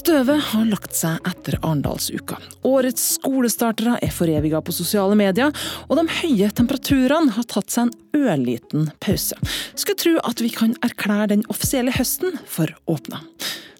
Støvet 0.00 0.40
har 0.54 0.64
lagt 0.64 0.94
seg 0.96 1.18
etter 1.28 1.58
Arendalsuka. 1.58 2.38
Årets 2.64 3.02
skolestartere 3.18 3.98
er 4.00 4.12
foreviga 4.14 4.62
på 4.64 4.72
sosiale 4.72 5.16
medier, 5.18 5.52
og 5.90 5.98
de 5.98 6.04
høye 6.22 6.48
temperaturene 6.56 7.34
har 7.34 7.44
tatt 7.50 7.68
seg 7.74 7.90
en 7.90 8.22
ørliten 8.22 8.86
pause. 9.04 9.36
Skulle 9.74 10.00
tro 10.00 10.14
at 10.24 10.40
vi 10.40 10.48
kan 10.54 10.72
erklære 10.86 11.34
den 11.34 11.44
offisielle 11.52 11.92
høsten 11.92 12.38
for 12.48 12.72
åpna. 12.88 13.20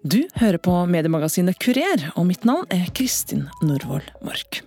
Du 0.05 0.19
hører 0.43 0.61
på 0.61 0.75
mediemagasinet 0.93 1.57
Kurer, 1.63 2.11
og 2.13 2.29
mitt 2.29 2.45
navn 2.45 2.69
er 2.75 2.93
Kristin 2.93 3.47
Norvoll 3.65 4.05
Mork. 4.27 4.61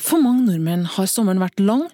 For 0.00 0.22
mange 0.22 0.46
nordmenn 0.48 0.88
har 0.96 1.12
sommeren 1.12 1.44
vært 1.44 1.60
lang 1.60 1.84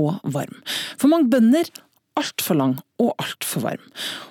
og 0.00 0.24
varm. 0.24 0.56
For 0.96 1.12
mange 1.12 1.28
bønder 1.34 1.68
altfor 2.16 2.56
lang 2.56 2.74
og 3.02 3.12
altfor 3.20 3.66
varm. 3.68 3.84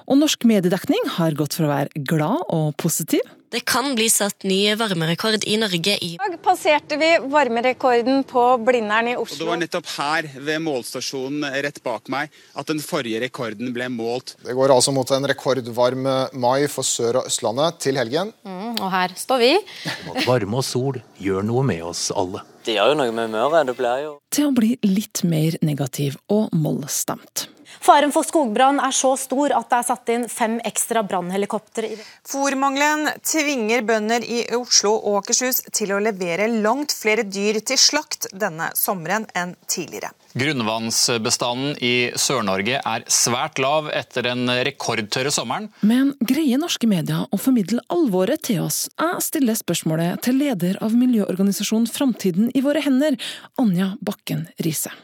Og 0.10 0.18
norsk 0.18 0.50
mediedekning 0.50 1.14
har 1.20 1.38
gått 1.38 1.60
fra 1.60 1.70
å 1.70 1.74
være 1.76 2.06
glad 2.10 2.46
og 2.50 2.74
positiv 2.82 3.22
det 3.54 3.62
kan 3.70 3.92
bli 3.94 4.08
satt 4.10 4.44
nye 4.50 4.74
varmerekord 4.80 5.44
i 5.46 5.58
Norge 5.62 5.94
i 6.02 6.08
I 6.16 6.18
dag 6.18 6.40
passerte 6.42 6.98
vi 6.98 7.12
varmerekorden 7.30 8.24
på 8.26 8.46
Blindern 8.66 9.12
i 9.12 9.14
Oslo. 9.14 9.36
Og 9.36 9.44
det 9.44 9.50
var 9.52 9.60
nettopp 9.62 9.92
her, 9.94 10.30
ved 10.48 10.64
målstasjonen 10.66 11.46
rett 11.62 11.78
bak 11.86 12.10
meg, 12.10 12.34
at 12.58 12.72
den 12.72 12.82
forrige 12.82 13.22
rekorden 13.22 13.70
ble 13.76 13.92
målt. 13.94 14.34
Det 14.42 14.58
går 14.58 14.74
altså 14.74 14.94
mot 14.96 15.14
en 15.14 15.30
rekordvarm 15.30 16.10
mai 16.34 16.66
for 16.66 16.88
Sør- 16.88 17.22
og 17.22 17.30
Østlandet 17.30 17.78
til 17.86 18.02
helgen. 18.02 18.34
Mm, 18.42 18.74
og 18.80 18.90
her 18.94 19.14
står 19.22 19.44
vi. 19.46 19.54
Varme 20.30 20.64
og 20.64 20.66
sol 20.66 21.02
gjør 21.22 21.46
noe 21.46 21.66
med 21.68 21.86
oss 21.94 22.08
alle. 22.10 22.42
Det 22.66 22.80
gjør 22.80 22.94
jo 22.94 23.00
noe 23.04 23.14
med 23.14 23.30
humøret. 23.30 23.70
Det 23.70 23.78
blir 23.78 24.06
jo 24.08 24.14
Til 24.34 24.50
å 24.50 24.56
bli 24.56 24.76
litt 24.88 25.22
mer 25.28 25.62
negativ 25.62 26.18
og 26.32 26.50
mollstemt. 26.58 27.52
Faren 27.84 28.14
for 28.16 28.24
skogbrann 28.24 28.78
er 28.80 28.94
så 28.96 29.10
stor 29.20 29.52
at 29.58 29.68
det 29.68 29.78
er 29.82 29.88
satt 29.90 30.12
inn 30.14 30.22
fem 30.32 30.54
ekstra 30.64 31.02
brannhelikoptre. 31.04 31.90
Fòrmangelen 32.32 33.10
tvinger 33.28 33.84
bønder 33.84 34.24
i 34.24 34.46
Oslo 34.56 34.94
og 34.96 35.18
Akershus 35.20 35.60
til 35.76 35.92
å 35.92 36.00
levere 36.00 36.48
langt 36.64 36.96
flere 36.96 37.28
dyr 37.28 37.60
til 37.60 37.82
slakt 37.82 38.30
denne 38.32 38.72
sommeren 38.80 39.28
enn 39.36 39.58
tidligere. 39.68 40.14
Grunnvannsbestanden 40.40 41.76
i 41.84 41.94
Sør-Norge 42.16 42.80
er 42.80 43.04
svært 43.12 43.60
lav 43.60 43.92
etter 43.92 44.30
den 44.32 44.48
rekordtørre 44.64 45.34
sommeren. 45.36 45.68
Men 45.84 46.16
greier 46.24 46.64
norske 46.64 46.88
medier 46.90 47.28
å 47.28 47.42
formidle 47.42 47.84
alvoret 47.94 48.48
til 48.48 48.64
oss? 48.64 48.86
Jeg 48.96 49.28
stiller 49.28 49.60
spørsmålet 49.60 50.24
til 50.24 50.40
leder 50.40 50.80
av 50.80 50.96
miljøorganisasjonen 50.96 51.92
Framtiden 51.92 52.54
i 52.56 52.64
våre 52.64 52.82
hender, 52.88 53.20
Anja 53.60 53.98
Bakken 54.00 54.48
Riise. 54.64 54.96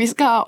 Vi 0.00 0.06
skal 0.08 0.46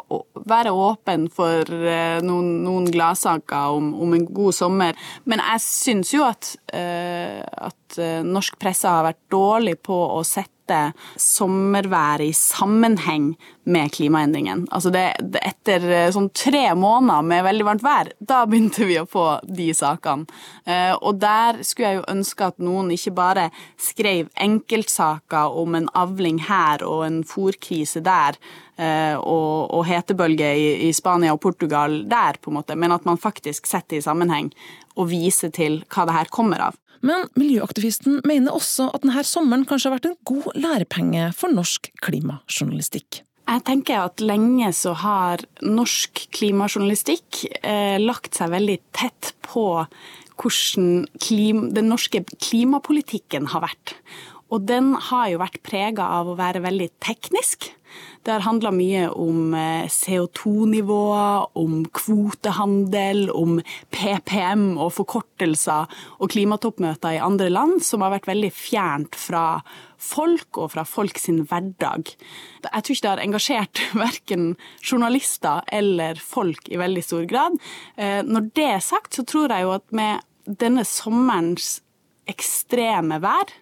være 0.48 0.72
åpne 0.72 1.30
for 1.34 1.74
eh, 1.76 2.20
noen, 2.24 2.52
noen 2.64 2.88
gladsaker 2.92 3.76
om, 3.76 3.92
om, 4.00 4.14
en 4.16 4.26
god 4.26 4.56
sommer. 4.56 4.98
Men 5.28 5.42
jeg 5.44 5.64
syns 5.64 6.14
jo 6.14 6.24
at, 6.26 6.54
uh, 6.72 7.68
at 7.90 7.98
eh, 7.98 8.22
norsk 8.26 8.58
presse 8.60 8.88
har 8.88 9.06
vært 9.08 9.22
dårlig 9.32 9.80
på 9.82 9.96
å 9.96 10.22
sette 10.26 10.46
sommerværet 11.18 12.30
i 12.30 12.34
sammenheng 12.36 13.32
med 13.66 13.90
klimaendringen. 13.90 14.68
Altså 14.70 14.92
det, 14.94 15.02
det, 15.18 15.42
etter 15.42 16.12
sånn 16.14 16.28
tre 16.30 16.68
måneder 16.78 17.26
med 17.26 17.42
veldig 17.42 17.66
varmt 17.66 17.82
vær, 17.82 18.12
da 18.22 18.44
begynte 18.46 18.86
vi 18.86 19.00
å 19.00 19.08
få 19.10 19.40
de 19.50 19.66
sakene. 19.74 20.30
Uh, 20.62 20.94
og 20.94 21.18
der 21.18 21.58
skulle 21.66 21.90
jeg 21.90 21.98
jo 21.98 22.06
ønske 22.14 22.46
at 22.52 22.62
noen 22.62 22.94
ikke 22.94 23.16
bare 23.18 23.48
skrev 23.82 24.30
enkeltsaker 24.38 25.58
om 25.58 25.74
en 25.74 25.90
avling 25.98 26.38
her 26.46 26.86
og 26.86 27.02
en 27.08 27.22
fòrkrise 27.26 28.04
der 28.06 28.38
Eh, 28.80 29.16
og, 29.18 29.68
og 29.76 29.82
hetebølge 29.84 30.50
i, 30.56 30.68
i, 30.86 30.92
Spania 30.96 31.34
og 31.34 31.42
Portugal 31.42 31.98
der, 32.08 32.38
på 32.40 32.48
en 32.48 32.60
måte, 32.60 32.76
men 32.78 32.94
at 32.94 33.04
man 33.04 33.20
faktisk 33.20 33.68
setter 33.68 33.98
i 33.98 34.04
sammenheng 34.04 34.48
og 34.96 35.10
viser 35.10 35.52
til 35.52 35.82
hva 35.92 36.06
det 36.08 36.14
her 36.16 36.30
kommer 36.32 36.62
av. 36.70 36.78
Men 37.06 37.26
miljøaktivisten 37.38 38.20
mener 38.28 38.54
også 38.54 38.90
at 38.92 39.04
denne 39.04 39.24
sommeren 39.24 39.66
kanskje 39.68 39.88
har 39.88 39.96
vært 39.96 40.10
en 40.10 40.18
god 40.28 40.48
lærepenge 40.60 41.30
for 41.36 41.52
norsk 41.52 41.90
klimajournalistikk. 42.04 43.22
Jeg 43.50 43.64
tenker 43.66 44.04
at 44.04 44.22
lenge 44.22 44.68
så 44.76 44.92
har 45.00 45.42
norsk 45.64 46.26
klimajournalistikk 46.36 47.44
eh, 47.66 47.96
lagt 47.98 48.36
seg 48.38 48.52
veldig 48.52 48.76
tett 48.94 49.32
på 49.42 49.64
hvordan 50.40 51.08
klima, 51.20 51.66
den 51.74 51.90
norske 51.90 52.22
klimapolitikken 52.38 53.50
har 53.52 53.64
vært. 53.64 53.96
Og 54.50 54.64
den 54.68 54.94
har 55.10 55.28
jo 55.32 55.42
vært 55.42 55.60
prega 55.66 56.06
av 56.20 56.30
å 56.30 56.38
være 56.38 56.62
veldig 56.64 56.88
teknisk. 57.02 57.72
Det 58.22 58.34
har 58.34 58.44
handla 58.44 58.72
mye 58.74 59.06
om 59.16 59.54
eh, 59.56 59.88
CO2-nivåer, 59.90 61.46
om 61.58 61.84
kvotehandel, 61.96 63.28
om 63.32 63.60
PPM 63.94 64.74
og 64.76 64.92
forkortelser 64.98 65.90
og 66.18 66.32
klimatoppmøter 66.34 67.16
i 67.16 67.22
andre 67.24 67.50
land 67.52 67.80
som 67.84 68.04
har 68.04 68.14
vært 68.16 68.28
veldig 68.30 68.52
fjernt 68.54 69.16
fra 69.18 69.44
folk 70.00 70.58
og 70.60 70.72
fra 70.74 70.84
folk 70.88 71.20
sin 71.20 71.42
hverdag. 71.48 72.14
Jeg 72.64 72.84
tror 72.84 72.96
ikke 72.96 73.06
det 73.06 73.12
har 73.12 73.24
engasjert 73.24 73.84
verken 74.06 74.48
journalister 74.80 75.64
eller 75.72 76.20
folk 76.20 76.70
i 76.72 76.80
veldig 76.80 77.04
stor 77.04 77.28
grad. 77.30 77.60
Eh, 77.96 78.20
når 78.26 78.50
det 78.56 78.68
er 78.76 78.84
sagt, 78.84 79.14
så 79.16 79.26
tror 79.28 79.52
jeg 79.52 79.68
jo 79.68 79.76
at 79.76 79.86
med 79.96 80.26
denne 80.60 80.84
sommerens 80.88 81.78
ekstreme 82.30 83.18
vær, 83.22 83.52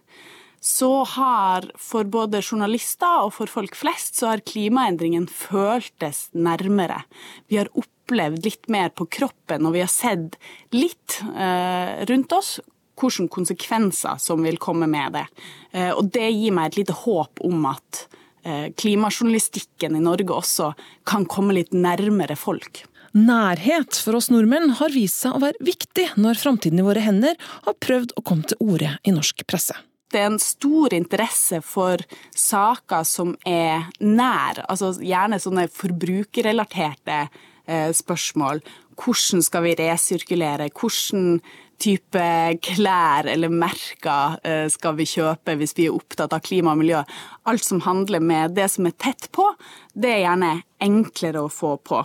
så 0.69 1.05
har 1.05 1.71
for 1.81 2.05
både 2.05 2.43
journalister 2.43 3.23
og 3.25 3.33
for 3.39 3.49
folk 3.49 3.77
flest 3.79 4.19
så 4.21 4.35
har 4.35 4.45
klimaendringen 4.45 5.25
føltes 5.33 6.27
nærmere. 6.37 7.01
Vi 7.49 7.57
har 7.57 7.71
opplevd 7.73 8.45
litt 8.45 8.69
mer 8.73 8.93
på 8.93 9.07
kroppen, 9.19 9.65
og 9.65 9.79
vi 9.79 9.85
har 9.85 9.89
sett 9.93 10.37
litt 10.77 11.23
eh, 11.33 12.05
rundt 12.11 12.37
oss 12.37 12.59
hvilke 12.99 13.31
konsekvenser 13.33 14.21
som 14.21 14.45
vil 14.45 14.61
komme 14.61 14.91
med 14.91 15.17
det. 15.17 15.25
Eh, 15.73 15.93
og 15.95 16.13
det 16.13 16.29
gir 16.35 16.53
meg 16.53 16.73
et 16.73 16.81
lite 16.83 17.01
håp 17.01 17.41
om 17.49 17.65
at 17.73 18.05
eh, 18.45 18.69
klimajournalistikken 18.77 19.97
i 19.97 20.05
Norge 20.05 20.37
også 20.37 20.73
kan 21.09 21.25
komme 21.31 21.57
litt 21.57 21.73
nærmere 21.73 22.37
folk. 22.37 22.85
Nærhet 23.17 23.97
for 24.05 24.21
oss 24.21 24.29
nordmenn 24.29 24.77
har 24.83 24.93
vist 24.93 25.25
seg 25.25 25.39
å 25.39 25.47
være 25.49 25.65
viktig 25.65 26.11
når 26.21 26.43
framtiden 26.45 26.83
i 26.83 26.89
våre 26.91 27.09
hender 27.09 27.39
har 27.65 27.81
prøvd 27.81 28.19
å 28.19 28.27
komme 28.27 28.51
til 28.51 28.61
orde 28.69 28.99
i 29.09 29.17
norsk 29.17 29.49
presse 29.49 29.79
det 30.13 30.21
er 30.21 30.31
en 30.31 30.41
stor 30.43 30.95
interesse 30.97 31.61
for 31.65 32.03
saker 32.37 33.07
som 33.09 33.35
er 33.47 33.89
nær, 34.01 34.63
altså 34.69 34.95
gjerne 35.05 35.41
sånne 35.43 35.69
forbrukerrelaterte 35.73 37.21
eh, 37.69 37.91
spørsmål. 37.97 38.63
Hvordan 38.99 39.45
skal 39.45 39.67
vi 39.67 39.77
resirkulere? 39.79 40.71
Hvordan 40.75 41.41
type 41.79 42.23
klær 42.65 43.29
eller 43.31 43.53
merker 43.53 44.39
eh, 44.43 44.67
skal 44.73 44.97
vi 44.99 45.07
kjøpe 45.07 45.55
hvis 45.61 45.77
vi 45.79 45.87
er 45.87 45.95
opptatt 45.95 46.35
av 46.35 46.43
klima 46.43 46.75
og 46.75 46.81
miljø? 46.83 47.05
Alt 47.47 47.67
som 47.67 47.85
handler 47.85 48.25
med 48.25 48.57
det 48.59 48.67
som 48.73 48.89
er 48.89 48.97
tett 48.99 49.29
på, 49.35 49.47
det 49.95 50.11
er 50.15 50.25
gjerne 50.25 50.53
enklere 50.83 51.45
å 51.45 51.53
få 51.53 51.77
på. 51.85 52.03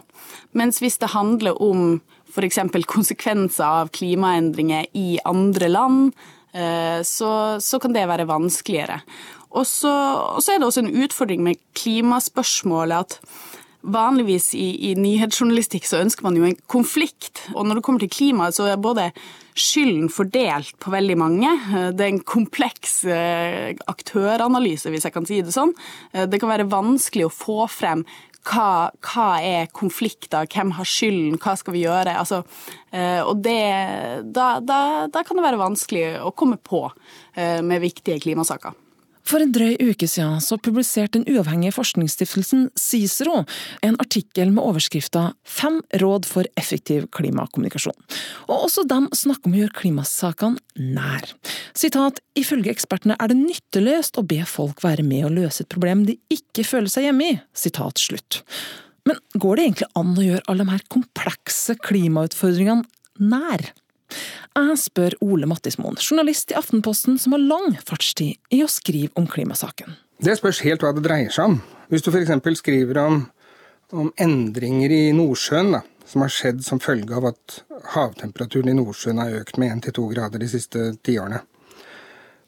Mens 0.57 0.81
hvis 0.83 0.99
det 1.01 1.13
handler 1.15 1.57
om 1.61 1.97
f.eks. 2.33 2.59
konsekvenser 2.89 3.65
av 3.83 3.91
klimaendringer 3.93 4.87
i 4.97 5.19
andre 5.29 5.69
land, 5.69 6.13
så, 6.53 7.29
så 7.57 7.79
kan 7.81 7.95
det 7.95 8.03
være 8.05 8.27
vanskeligere. 8.29 8.99
Og 9.53 9.65
så, 9.69 9.89
er 10.49 10.61
det 10.61 10.67
også 10.67 10.83
en 10.83 10.95
utfordring 11.03 11.43
med 11.45 11.61
klimaspørsmålet 11.77 13.05
at 13.05 13.19
vanligvis 13.83 14.53
i, 14.55 14.67
i, 14.89 14.93
nyhetsjournalistikk 14.95 15.85
så 15.85 15.99
ønsker 16.01 16.25
man 16.25 16.37
jo 16.39 16.47
en 16.47 16.59
konflikt. 16.71 17.43
Og 17.53 17.67
når 17.67 17.79
det 17.79 17.85
kommer 17.85 18.03
til 18.03 18.13
klima, 18.13 18.49
så 18.55 18.69
er 18.71 18.81
både 18.81 19.09
skylden 19.59 20.07
fordelt 20.09 20.73
på 20.81 20.93
veldig 20.93 21.17
mange. 21.19 21.51
Eh, 21.51 21.89
det 21.93 22.05
er 22.05 22.13
en 22.13 22.23
kompleks 22.25 23.01
eh, 23.05 23.75
aktøranalyse, 23.91 24.89
hvis 24.93 25.05
jeg 25.09 25.15
kan 25.15 25.27
si 25.29 25.41
det 25.45 25.53
sånn. 25.53 25.75
Det 26.13 26.39
kan 26.41 26.53
være 26.53 26.69
vanskelig 26.71 27.27
å 27.27 27.33
få 27.33 27.67
frem 27.71 28.07
hva, 28.43 28.91
hva, 29.03 29.27
er 29.39 29.71
konflikter, 29.75 30.47
hvem 30.51 30.73
har 30.77 30.87
skylden, 30.87 31.39
hva 31.41 31.55
skal 31.59 31.75
vi 31.75 31.85
gjøre? 31.85 32.15
Altså, 32.19 32.41
eh, 32.91 33.21
og 33.23 33.43
det, 33.45 33.59
da, 34.35 34.47
da, 34.59 34.79
da, 35.11 35.23
kan 35.23 35.39
det 35.39 35.45
være 35.45 35.61
vanskelig 35.61 36.05
å 36.23 36.33
komme 36.35 36.59
på 36.59 36.85
eh, 36.89 37.61
med 37.63 37.83
viktige 37.83 38.19
klimasaker. 38.23 38.75
For 39.23 39.43
en 39.43 39.53
drøy 39.55 39.77
uke 39.79 40.07
siden 40.09 40.41
så 40.43 40.57
publiserte 40.59 41.19
den 41.19 41.27
uavhengige 41.31 41.75
forskningsstiftelsen 41.77 42.67
Cicero 42.79 43.43
en 43.85 43.97
artikkel 44.03 44.51
med 44.51 44.63
overskrifta 44.63 45.33
'Fem 45.43 45.79
råd 46.01 46.27
for 46.27 46.49
effektiv 46.59 47.07
klimakommunikasjon'. 47.15 47.95
Og 48.49 48.67
også 48.67 48.83
de 48.87 48.99
snakker 49.15 49.47
om 49.47 49.55
å 49.55 49.61
gjøre 49.61 49.79
klimasakene 49.79 50.59
nær. 50.75 51.23
Sitat, 51.73 52.19
ifølge 52.35 52.73
ekspertene 52.73 53.15
er 53.19 53.31
det 53.31 53.39
nytteløst 53.39 54.19
å 54.19 54.27
be 54.27 54.43
folk 54.45 54.83
være 54.83 55.03
med 55.07 55.25
å 55.25 55.33
løse 55.33 55.63
et 55.63 55.71
problem 55.71 56.05
de 56.05 56.19
ikke 56.29 56.67
føler 56.67 56.91
seg 56.91 57.07
hjemme 57.07 57.29
i. 57.31 57.39
Sitat 57.53 57.99
slutt. 57.99 58.43
Men 59.07 59.19
går 59.35 59.55
det 59.55 59.63
egentlig 59.63 59.91
an 59.99 60.17
å 60.17 60.27
gjøre 60.27 60.47
alle 60.47 60.63
de 60.63 60.75
her 60.75 60.83
komplekse 60.91 61.75
klimautfordringene 61.79 62.83
nær? 63.19 63.71
Jeg 64.53 64.79
spør 64.81 65.15
Ole 65.25 65.47
Mattismoen, 65.49 65.97
journalist 65.97 66.53
i 66.53 66.57
Aftenposten 66.57 67.19
som 67.21 67.35
har 67.35 67.43
lang 67.43 67.77
fartstid 67.85 68.37
i 68.53 68.63
å 68.63 68.69
skrive 68.71 69.13
om 69.19 69.27
klimasaken. 69.29 69.95
Det 70.23 70.35
spørs 70.39 70.61
helt 70.63 70.83
hva 70.85 70.93
det 70.95 71.05
dreier 71.05 71.33
seg 71.33 71.51
om. 71.51 71.55
Hvis 71.91 72.05
du 72.05 72.11
f.eks. 72.13 72.59
skriver 72.59 72.99
om, 73.01 73.23
om, 73.91 74.11
endringer 74.21 74.93
i 74.93 75.01
Nordsjøen, 75.15 75.73
da, 75.75 75.81
som 76.07 76.23
har 76.25 76.33
skjedd 76.33 76.61
som 76.65 76.81
følge 76.83 77.15
av 77.17 77.31
at 77.33 77.57
havtemperaturen 77.95 78.71
i 78.71 78.77
Nordsjøen 78.77 79.21
har 79.23 79.39
økt 79.41 79.59
med 79.61 79.73
1-2 79.81 80.05
grader 80.13 80.41
de 80.41 80.51
siste 80.51 80.91
tiårene, 81.03 81.41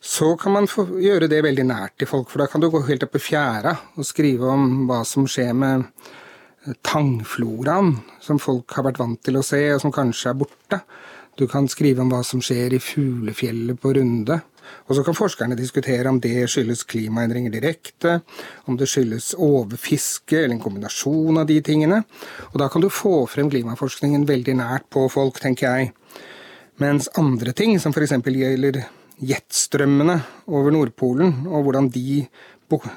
så 0.05 0.35
kan 0.37 0.53
man 0.53 0.67
gjøre 0.69 1.27
det 1.31 1.41
veldig 1.41 1.65
nært 1.65 1.95
til 1.97 2.09
folk, 2.09 2.29
for 2.29 2.43
da 2.43 2.49
kan 2.51 2.61
du 2.61 2.69
gå 2.69 2.83
helt 2.85 3.07
opp 3.07 3.17
i 3.17 3.23
fjæra 3.23 3.73
og 3.97 4.05
skrive 4.05 4.51
om 4.53 4.85
hva 4.85 4.99
som 5.07 5.25
skjer 5.25 5.55
med 5.57 5.87
tangfloraen, 6.85 7.95
som 8.21 8.41
folk 8.41 8.73
har 8.77 8.85
vært 8.87 9.01
vant 9.01 9.21
til 9.25 9.39
å 9.39 9.43
se, 9.45 9.61
og 9.73 9.81
som 9.81 9.93
kanskje 9.93 10.31
er 10.31 10.39
borte. 10.39 10.79
Du 11.35 11.47
kan 11.51 11.67
skrive 11.67 11.99
om 11.99 12.11
hva 12.11 12.21
som 12.23 12.39
skjer 12.43 12.77
i 12.77 12.79
fuglefjellet 12.79 13.79
på 13.81 13.91
Runde. 13.97 14.37
Og 14.87 14.95
så 14.97 15.03
kan 15.05 15.17
forskerne 15.17 15.57
diskutere 15.59 16.09
om 16.09 16.17
det 16.23 16.47
skyldes 16.49 16.85
klimaendringer 16.89 17.53
direkte, 17.53 18.21
om 18.69 18.77
det 18.79 18.87
skyldes 18.89 19.33
overfiske 19.35 20.39
eller 20.39 20.55
en 20.55 20.63
kombinasjon 20.63 21.41
av 21.41 21.49
de 21.49 21.59
tingene. 21.65 22.01
Og 22.53 22.57
da 22.61 22.69
kan 22.71 22.81
du 22.81 22.89
få 22.89 23.25
frem 23.29 23.51
klimaforskningen 23.51 24.25
veldig 24.29 24.57
nært 24.61 24.87
på 24.93 25.05
folk, 25.11 25.41
tenker 25.43 25.67
jeg. 25.67 25.91
Mens 26.81 27.11
andre 27.19 27.53
ting, 27.55 27.75
som 27.79 27.93
f.eks. 27.93 28.15
gjelder 28.15 28.81
jetstrømmene 29.23 30.17
over 30.51 30.73
Nordpolen, 30.75 31.45
og 31.47 31.67
hvordan 31.67 31.91
de, 31.91 32.25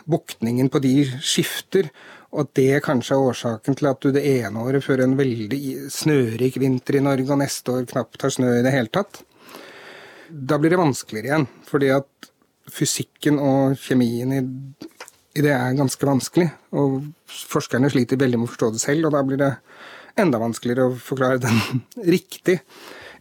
buktningen 0.08 0.70
på 0.73 0.81
de 0.82 0.94
skifter, 1.20 1.91
og 2.28 2.42
at 2.44 2.50
det 2.58 2.82
kanskje 2.84 3.16
er 3.16 3.30
årsaken 3.30 3.78
til 3.78 3.88
at 3.88 4.02
du 4.04 4.10
det 4.12 4.25
ene 4.28 4.60
året 4.60 4.84
fører 4.84 5.06
en 5.06 5.16
veldig 5.16 5.88
snørik 5.92 6.58
vinter 6.60 6.98
i 6.98 7.04
Norge, 7.04 7.30
og 7.32 7.40
neste 7.40 7.72
år 7.72 7.88
knapt 7.88 8.25
har 8.26 8.34
snø 8.34 8.50
i 8.58 8.64
det 8.66 8.75
hele 8.75 8.92
tatt. 8.92 9.22
Da 10.28 10.58
blir 10.60 10.75
det 10.75 10.80
vanskeligere 10.80 11.30
igjen, 11.30 11.48
fordi 11.69 11.88
at 11.94 12.30
fysikken 12.69 13.40
og 13.40 13.78
kjemien 13.80 14.34
i, 14.36 14.42
i 15.38 15.44
det 15.44 15.54
er 15.54 15.78
ganske 15.78 16.04
vanskelig. 16.04 16.50
Og 16.76 17.00
forskerne 17.48 17.88
sliter 17.92 18.20
veldig 18.20 18.42
med 18.42 18.50
å 18.50 18.52
forstå 18.52 18.72
det 18.74 18.84
selv, 18.84 19.08
og 19.08 19.16
da 19.16 19.24
blir 19.24 19.40
det 19.40 19.52
enda 20.20 20.40
vanskeligere 20.42 20.90
å 20.90 21.00
forklare 21.00 21.40
den 21.46 21.82
riktig 22.14 22.60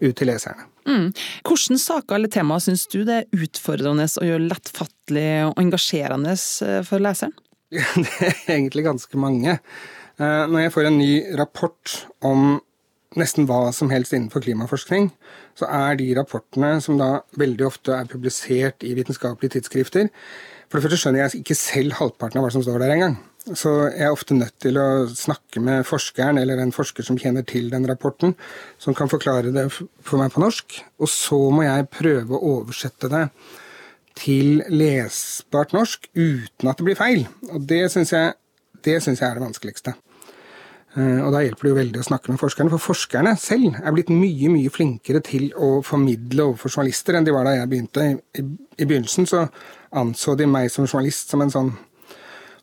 ut 0.03 0.13
til 0.18 0.30
leserne. 0.30 0.68
Mm. 0.88 1.10
Hvilke 1.48 1.80
saker 1.81 2.15
eller 2.15 2.31
temaer 2.31 2.63
syns 2.63 2.86
du 2.92 3.01
det 3.07 3.21
er 3.21 3.44
utfordrende 3.44 4.07
å 4.07 4.27
gjøre 4.27 4.51
lettfattelig 4.51 5.30
og 5.50 5.60
engasjerende 5.63 6.36
eh, 6.36 6.81
for 6.88 7.03
leseren? 7.03 7.36
Det 8.06 8.28
er 8.28 8.54
egentlig 8.56 8.86
ganske 8.86 9.19
mange. 9.19 9.58
Eh, 10.18 10.44
når 10.48 10.64
jeg 10.64 10.74
får 10.74 10.88
en 10.90 11.00
ny 11.02 11.12
rapport 11.40 11.96
om 12.25 12.60
nesten 13.18 13.48
hva 13.50 13.72
som 13.75 13.92
helst 13.92 14.14
innenfor 14.14 14.44
klimaforskning, 14.46 15.10
så 15.58 15.68
er 15.74 15.98
de 16.00 16.12
rapportene 16.18 16.78
som 16.84 17.00
da 17.00 17.24
veldig 17.40 17.66
ofte 17.68 17.96
er 17.96 18.10
publisert 18.10 18.86
i 18.86 18.94
vitenskapelige 18.98 19.58
tidsskrifter 19.58 20.12
For 20.68 20.78
det 20.78 20.84
første 20.84 21.00
skjønner 21.00 21.24
jeg 21.24 21.42
ikke 21.42 21.56
selv 21.56 21.96
halvparten 21.96 22.40
av 22.40 22.44
hva 22.44 22.52
som 22.52 22.64
står 22.64 22.81
der 22.84 22.94
engang. 22.98 23.14
Så 23.56 23.72
jeg 23.94 24.04
er 24.04 24.12
ofte 24.12 24.36
nødt 24.36 24.58
til 24.60 24.75
å 24.75 25.08
snakke 25.08 25.62
med 25.63 25.86
forskeren 25.88 26.40
eller 26.42 26.60
en 26.60 26.74
forsker 26.75 27.06
som 27.08 27.16
kjenner 27.20 27.46
til 27.48 27.70
den 27.72 27.88
rapporten, 27.88 28.36
som 28.75 28.96
kan 28.96 29.08
forklare 29.08 29.54
det 29.56 29.70
for 29.72 30.20
meg 30.20 30.34
på 30.34 30.44
norsk. 30.44 30.75
Og 31.00 31.08
så 31.08 31.40
må 31.56 31.63
jeg 31.63 31.88
prøve 31.94 32.36
å 32.36 32.58
oversette 32.58 33.08
det 33.13 33.24
til 34.18 34.64
lesbart 34.74 35.75
norsk 35.75 36.10
uten 36.16 36.69
at 36.69 36.80
det 36.80 36.88
blir 36.88 37.00
feil. 37.00 37.24
Og 37.54 37.64
det 37.69 37.86
syns 37.94 38.14
jeg, 38.16 38.36
jeg, 38.84 39.02
er 39.02 39.38
det 39.38 39.44
vanskeligste. 39.44 39.94
Eh, 40.98 41.19
og 41.22 41.34
da 41.36 41.44
hjelper 41.44 41.68
det 41.68 41.72
jo 41.74 41.78
veldig 41.78 42.02
å 42.02 42.08
snakke 42.08 42.34
med 42.34 42.42
forskerne, 42.42 42.72
for 42.74 42.81
forskerne 42.90 43.36
selv 43.40 43.75
er 43.78 43.94
blitt 43.94 44.10
mye 44.14 44.50
mye 44.54 44.72
flinkere 44.74 45.22
til 45.25 45.50
å 45.54 45.78
formidle 45.86 46.50
overfor 46.50 46.74
journalister 46.74 47.18
enn 47.18 47.28
de 47.28 47.36
var 47.36 47.46
da 47.46 47.58
jeg 47.58 47.69
begynte. 47.74 48.08
I, 48.34 48.46
i 48.81 48.88
begynnelsen 48.88 49.30
så 49.30 49.46
anså 49.98 50.38
de 50.40 50.48
meg 50.50 50.72
som 50.74 50.88
journalist 50.88 51.34
som 51.34 51.44
en 51.44 51.54
sånn 51.54 51.75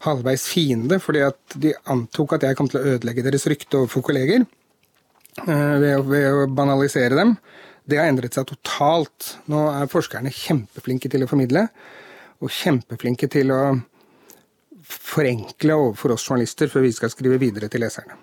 halvveis 0.05 0.49
fiende, 0.51 0.99
fordi 1.01 1.23
at 1.25 1.59
de 1.61 1.73
antok 1.93 2.37
at 2.37 2.49
jeg 2.49 2.59
kom 2.59 2.69
til 2.69 2.81
å 2.81 2.97
ødelegge 2.97 3.25
deres 3.25 3.47
rykte 3.49 3.81
overfor 3.81 4.05
kolleger 4.11 4.45
ved 5.45 5.95
å, 5.97 6.03
ved 6.07 6.27
å 6.29 6.43
banalisere 6.53 7.17
dem. 7.19 7.33
Det 7.85 7.99
har 8.01 8.09
endret 8.09 8.37
seg 8.37 8.47
totalt. 8.49 9.35
Nå 9.53 9.67
er 9.69 9.91
forskerne 9.93 10.33
kjempeflinke 10.33 11.11
til 11.13 11.25
å 11.25 11.29
formidle, 11.29 11.67
og 12.41 12.53
kjempeflinke 12.53 13.29
til 13.33 13.53
å 13.53 13.63
forenkle 14.85 15.77
overfor 15.77 16.15
oss 16.15 16.25
journalister 16.25 16.71
før 16.73 16.87
vi 16.87 16.95
skal 16.97 17.13
skrive 17.13 17.41
videre 17.41 17.69
til 17.73 17.85
leserne. 17.85 18.17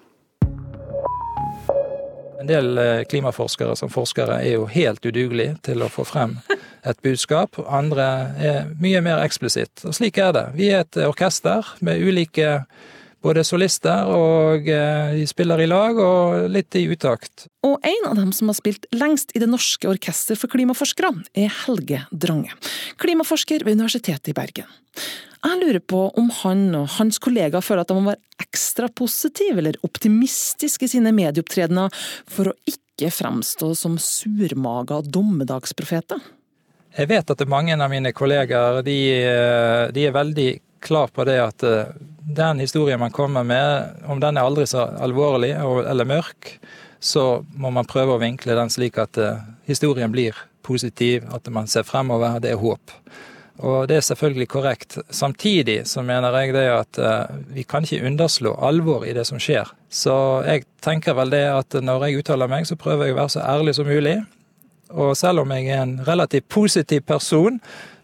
En 2.42 2.50
del 2.50 2.74
eh, 2.82 3.04
klimaforskere 3.06 3.76
som 3.78 3.92
forskere 3.94 4.40
er 4.42 4.56
jo 4.56 4.66
helt 4.66 5.06
udugelige 5.06 5.60
til 5.68 5.86
å 5.86 5.92
få 5.94 6.08
frem 6.10 6.40
et 6.90 6.98
budskap. 7.06 7.60
Andre 7.70 8.08
er 8.42 8.72
mye 8.82 9.04
mer 9.06 9.22
eksplisitt. 9.22 9.84
Og 9.86 9.94
slik 9.94 10.18
er 10.18 10.34
det. 10.34 10.48
Vi 10.58 10.72
er 10.74 10.82
et 10.88 10.98
orkester 11.06 11.70
med 11.86 12.02
ulike 12.02 12.64
både 13.22 13.44
solister 13.46 14.10
og 14.10 14.68
eh, 14.70 15.16
de 15.16 15.26
spiller 15.30 15.62
i 15.62 15.70
lag, 15.70 15.98
og 15.98 16.50
litt 16.52 16.76
i 16.78 16.86
utakt. 16.90 17.48
Og 17.66 17.78
en 17.86 18.08
av 18.10 18.18
dem 18.18 18.32
som 18.36 18.50
har 18.50 18.58
spilt 18.58 18.88
lengst 18.96 19.36
i 19.36 19.42
Det 19.42 19.50
norske 19.50 19.90
orkester 19.90 20.40
for 20.40 20.52
klimaforskere, 20.52 21.14
er 21.38 21.52
Helge 21.64 22.06
Drange. 22.12 22.56
Klimaforsker 23.02 23.66
ved 23.66 23.78
Universitetet 23.78 24.34
i 24.34 24.38
Bergen. 24.38 24.70
Jeg 25.42 25.58
lurer 25.58 25.82
på 25.82 26.04
om 26.20 26.28
han 26.44 26.68
og 26.78 26.90
hans 27.00 27.18
kollegaer 27.22 27.66
føler 27.66 27.82
at 27.82 27.90
de 27.90 27.98
må 27.98 28.12
være 28.12 28.44
ekstra 28.44 28.92
positive 28.94 29.58
eller 29.58 29.80
optimistiske 29.86 30.86
i 30.86 30.92
sine 30.92 31.14
medieopptredener 31.18 31.90
for 32.30 32.52
å 32.52 32.58
ikke 32.70 33.10
fremstå 33.14 33.72
som 33.78 33.98
surmaga 34.02 35.00
dommedagsprofeter? 35.02 36.22
Jeg 36.92 37.08
vet 37.08 37.34
at 37.34 37.42
mange 37.50 37.74
av 37.74 37.90
mine 37.90 38.12
kollegaer 38.14 38.82
de, 38.86 38.98
eh, 39.16 39.86
de 39.96 40.06
er 40.06 40.14
veldig 40.14 40.50
klar 40.82 41.12
på 41.14 41.26
det 41.28 41.38
at 41.42 41.64
eh, 41.64 41.94
den 42.36 42.60
historien 42.64 43.00
man 43.00 43.14
kommer 43.14 43.44
med, 43.44 43.98
om 44.06 44.20
den 44.20 44.38
er 44.38 44.48
aldri 44.48 44.68
så 44.70 44.88
alvorlig 45.02 45.52
eller 45.56 46.08
mørk, 46.08 46.56
så 47.00 47.44
må 47.58 47.72
man 47.74 47.90
prøve 47.90 48.16
å 48.16 48.22
vinkle 48.22 48.58
den 48.58 48.70
slik 48.70 49.00
at 49.02 49.18
eh, 49.18 49.42
historien 49.70 50.12
blir 50.14 50.38
positiv, 50.62 51.26
at 51.34 51.50
man 51.50 51.68
ser 51.68 51.84
fremover. 51.88 52.40
Det 52.40 52.54
er 52.54 52.62
håp. 52.62 52.94
Og 53.62 53.88
det 53.90 53.98
er 53.98 54.06
selvfølgelig 54.06 54.48
korrekt. 54.50 54.98
Samtidig 55.10 55.84
så 55.90 56.02
mener 56.06 56.34
jeg 56.40 56.54
det 56.56 56.66
at 56.74 57.00
uh, 57.02 57.34
vi 57.54 57.64
kan 57.64 57.86
ikke 57.86 58.06
underslå 58.08 58.56
alvor 58.58 59.06
i 59.06 59.14
det 59.14 59.26
som 59.30 59.42
skjer. 59.42 59.70
Så 59.90 60.14
jeg 60.48 60.66
tenker 60.82 61.18
vel 61.18 61.34
det 61.34 61.44
at 61.50 61.78
når 61.78 62.08
jeg 62.08 62.24
uttaler 62.24 62.50
meg, 62.50 62.66
så 62.66 62.78
prøver 62.80 63.10
jeg 63.10 63.16
å 63.16 63.20
være 63.20 63.34
så 63.36 63.44
ærlig 63.46 63.76
som 63.78 63.90
mulig. 63.90 64.16
Og 64.92 65.14
selv 65.18 65.44
om 65.44 65.54
jeg 65.54 65.70
er 65.70 65.84
en 65.84 66.00
relativt 66.08 66.50
positiv 66.50 67.06
person, 67.08 67.62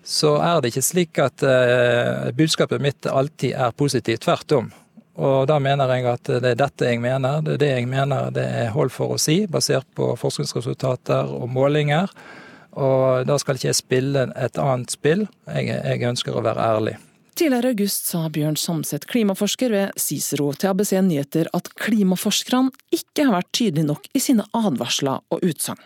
så 0.07 0.38
er 0.39 0.62
det 0.62 0.71
ikke 0.71 0.86
slik 0.86 1.19
at 1.19 1.44
uh, 1.44 2.30
budskapet 2.36 2.83
mitt 2.83 3.07
alltid 3.12 3.57
er 3.59 3.73
positivt. 3.76 4.23
Tvert 4.23 4.54
om. 4.56 4.69
Og 5.18 5.47
da 5.49 5.57
mener 5.59 5.90
jeg 5.92 6.06
at 6.07 6.30
det 6.44 6.54
er 6.54 6.59
dette 6.59 6.92
jeg 6.92 7.02
mener. 7.04 7.42
Det 7.44 7.57
er 7.57 7.64
det 7.64 7.71
jeg 7.73 7.90
mener 7.90 8.30
det 8.33 8.45
er 8.45 8.73
hold 8.76 8.94
for 8.94 9.16
å 9.16 9.21
si, 9.21 9.42
basert 9.49 9.87
på 9.97 10.11
forskningsresultater 10.21 11.33
og 11.33 11.49
målinger. 11.52 12.14
Og 12.78 13.26
da 13.26 13.40
skal 13.42 13.57
ikke 13.57 13.71
jeg 13.71 13.80
spille 13.80 14.28
et 14.37 14.61
annet 14.61 14.94
spill. 14.94 15.26
Jeg, 15.49 15.73
jeg 15.73 16.06
ønsker 16.11 16.37
å 16.37 16.45
være 16.45 16.69
ærlig. 16.78 16.95
Tidligere 17.37 17.69
i 17.69 17.76
august 17.76 18.07
sa 18.09 18.23
Bjørn 18.33 18.56
Samset, 18.57 19.06
klimaforsker 19.09 19.73
ved 19.73 19.99
Cicero, 20.02 20.47
til 20.57 20.71
ABC 20.71 20.95
Nyheter 21.06 21.49
at 21.54 21.69
klimaforskerne 21.78 22.73
ikke 22.94 23.28
har 23.28 23.35
vært 23.40 23.52
tydelige 23.54 23.90
nok 23.92 24.07
i 24.18 24.21
sine 24.21 24.45
advarsler 24.57 25.21
og 25.33 25.45
utsagn. 25.45 25.83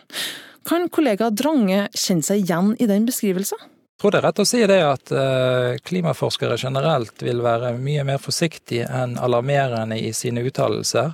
Kan 0.68 0.86
kollega 0.94 1.28
Drange 1.34 1.88
kjenne 1.96 2.24
seg 2.24 2.44
igjen 2.44 2.72
i 2.80 2.88
den 2.88 3.08
beskrivelsen? 3.08 3.60
Tror 4.02 4.10
det 4.10 4.18
er 4.18 4.24
rett 4.26 4.40
å 4.42 4.44
si 4.50 4.58
det 4.66 4.80
at 4.82 5.10
eh, 5.14 5.76
klimaforskere 5.86 6.56
generelt 6.58 7.20
vil 7.22 7.38
være 7.38 7.68
mye 7.78 8.02
mer 8.02 8.16
forsiktige 8.18 8.88
enn 8.90 9.12
alarmerende 9.14 9.94
i 9.94 10.08
sine 10.10 10.42
uttalelser. 10.42 11.12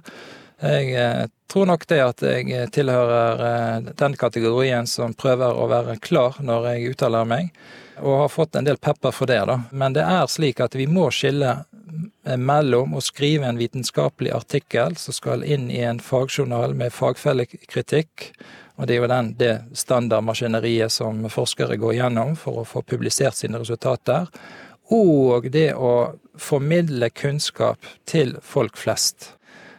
Jeg 0.64 0.94
eh, 0.96 1.26
tror 1.52 1.68
nok 1.68 1.84
det 1.90 1.98
at 2.00 2.24
jeg 2.24 2.70
tilhører 2.72 3.42
eh, 3.50 3.90
den 3.92 4.16
kategorien 4.16 4.88
som 4.88 5.12
prøver 5.12 5.60
å 5.60 5.66
være 5.68 5.98
klar 6.00 6.40
når 6.40 6.70
jeg 6.70 6.94
uttaler 6.94 7.28
meg, 7.28 7.52
og 8.00 8.22
har 8.24 8.30
fått 8.32 8.56
en 8.56 8.66
del 8.66 8.78
pepper 8.80 9.14
for 9.14 9.30
det, 9.30 9.40
da. 9.50 9.60
Men 9.70 9.96
det 9.96 10.04
er 10.06 10.28
slik 10.30 10.60
at 10.64 10.76
vi 10.78 10.86
må 10.90 11.08
skille 11.14 11.54
mellom 12.36 12.94
å 12.94 13.02
skrive 13.04 13.48
en 13.48 13.58
vitenskapelig 13.58 14.32
artikkel 14.36 14.96
som 15.00 15.16
skal 15.16 15.44
inn 15.44 15.70
i 15.70 15.80
en 15.86 16.00
fagjournal 16.02 16.74
med 16.76 16.92
fagfellekritikk, 16.92 18.30
og 18.78 18.86
det 18.86 18.94
er 18.94 19.02
jo 19.02 19.10
den, 19.10 19.32
det 19.38 19.54
standardmaskineriet 19.74 20.92
som 20.94 21.24
forskere 21.32 21.78
går 21.80 21.96
gjennom 21.98 22.36
for 22.38 22.60
å 22.60 22.68
få 22.68 22.84
publisert 22.86 23.34
sine 23.34 23.58
resultater. 23.58 24.28
Og 24.94 25.48
det 25.50 25.72
å 25.74 26.14
formidle 26.38 27.10
kunnskap 27.10 27.88
til 28.06 28.36
folk 28.40 28.78
flest. 28.78 29.32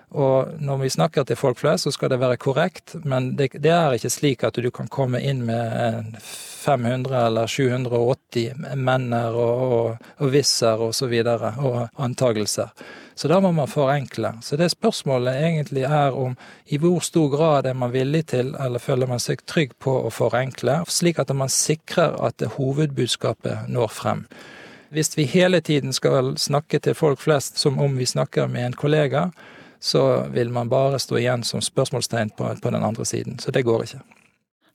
Og 0.09 0.55
når 0.57 0.77
vi 0.81 0.89
snakker 0.89 1.23
til 1.23 1.37
folk 1.37 1.59
flest, 1.59 1.85
så 1.85 1.91
skal 1.93 2.09
det 2.09 2.19
være 2.21 2.39
korrekt, 2.41 2.95
men 3.05 3.35
det, 3.37 3.51
det 3.61 3.69
er 3.69 3.93
ikke 3.93 4.09
slik 4.09 4.45
at 4.47 4.57
du 4.57 4.71
kan 4.73 4.87
komme 4.89 5.21
inn 5.21 5.43
med 5.45 6.15
500 6.19 7.13
eller 7.27 7.47
780 7.47 8.57
menner 8.75 9.37
og, 9.37 9.61
og, 9.75 10.07
og 10.17 10.31
visser 10.33 10.81
og 10.81 10.95
så 10.97 11.07
videre, 11.11 11.53
og 11.61 12.01
antagelser. 12.01 12.73
Så 13.19 13.27
da 13.27 13.37
må 13.43 13.51
man 13.51 13.67
forenkle. 13.67 14.31
Så 14.41 14.57
det 14.57 14.71
spørsmålet 14.71 15.43
egentlig 15.43 15.83
er 15.83 16.15
om 16.15 16.37
i 16.65 16.79
hvor 16.81 17.03
stor 17.05 17.29
grad 17.29 17.67
er 17.67 17.77
man 17.77 17.93
villig 17.93 18.25
til, 18.31 18.53
eller 18.55 18.79
føler 18.79 19.11
man 19.11 19.19
seg 19.19 19.43
trygg 19.45 19.75
på 19.77 19.93
å 20.07 20.09
forenkle, 20.09 20.79
slik 20.87 21.19
at 21.19 21.33
man 21.35 21.51
sikrer 21.53 22.15
at 22.25 22.41
hovedbudskapet 22.55 23.69
når 23.69 23.93
frem. 23.93 24.25
Hvis 24.89 25.13
vi 25.17 25.27
hele 25.29 25.59
tiden 25.61 25.93
skal 25.93 26.33
snakke 26.39 26.79
til 26.79 26.95
folk 26.97 27.19
flest 27.21 27.59
som 27.61 27.77
om 27.77 27.99
vi 27.99 28.07
snakker 28.09 28.47
med 28.49 28.65
en 28.65 28.77
kollega, 28.79 29.27
så 29.79 30.27
vil 30.33 30.51
man 30.51 30.69
bare 30.69 30.99
stå 30.99 31.17
igjen 31.19 31.43
som 31.47 31.63
spørsmålstegn 31.63 32.33
på, 32.37 32.53
på 32.61 32.71
den 32.75 32.83
andre 32.83 33.05
siden. 33.05 33.39
Så 33.39 33.51
det 33.55 33.65
går 33.67 33.85
ikke. 33.87 34.01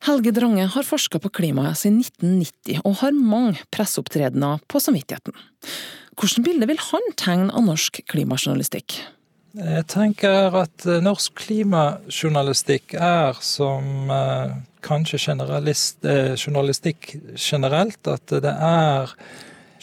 Helge 0.05 0.35
Drange 0.37 0.67
har 0.69 0.85
forska 0.85 1.19
på 1.23 1.31
klimaet 1.33 1.81
siden 1.81 2.03
1990 2.03 2.83
og 2.85 2.99
har 3.01 3.15
mange 3.17 3.63
presseopptredener 3.73 4.61
på 4.69 4.81
samvittigheten. 4.81 5.33
Hvilket 6.15 6.45
bilde 6.45 6.69
vil 6.69 6.81
han 6.91 7.13
tegne 7.19 7.53
av 7.57 7.65
norsk 7.65 8.03
klimajournalistikk? 8.13 8.99
Jeg 9.55 9.87
tenker 9.87 10.55
at 10.59 10.85
eh, 10.91 11.01
norsk 11.03 11.37
klimajournalistikk 11.39 12.97
er 12.99 13.39
som 13.45 14.11
eh, 14.11 14.55
kanskje 14.85 15.21
eh, 15.31 16.35
journalistikk 16.35 17.15
generelt, 17.39 18.01
at 18.11 18.35
det 18.45 18.51
er 18.51 19.15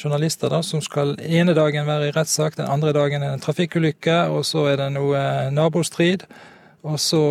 journalister 0.01 0.51
da, 0.51 0.61
som 0.65 0.81
skal 0.83 1.15
ene 1.21 1.55
dagen 1.57 1.87
være 1.87 2.09
i 2.09 2.15
rettssak, 2.15 2.57
den 2.57 2.69
andre 2.69 2.93
dagen 2.97 3.21
er 3.21 3.31
det 3.31 3.39
en 3.39 3.45
trafikkulykke, 3.45 4.17
og 4.33 4.45
så 4.47 4.65
er 4.73 4.81
det 4.81 4.89
noe 4.97 5.21
nabostrid. 5.53 6.25
Og 6.81 6.97
så 6.97 7.21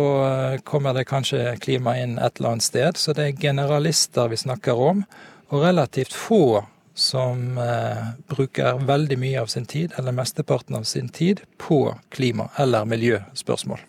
kommer 0.63 0.95
det 0.95 1.09
kanskje 1.09 1.57
klima 1.59 1.97
inn 1.99 2.15
et 2.15 2.39
eller 2.39 2.53
annet 2.53 2.63
sted. 2.63 2.95
Så 2.95 3.11
det 3.17 3.25
er 3.25 3.39
generalister 3.39 4.31
vi 4.31 4.39
snakker 4.39 4.79
om, 4.79 5.03
og 5.51 5.65
relativt 5.65 6.15
få 6.15 6.61
som 6.95 7.57
eh, 7.57 8.11
bruker 8.31 8.79
veldig 8.87 9.17
mye 9.19 9.41
av 9.41 9.51
sin 9.51 9.65
tid, 9.65 9.93
eller 9.97 10.15
mesteparten 10.15 10.75
av 10.75 10.83
sin 10.87 11.09
tid, 11.09 11.41
på 11.57 11.83
klima- 12.11 12.49
eller 12.59 12.85
miljøspørsmål. 12.85 13.79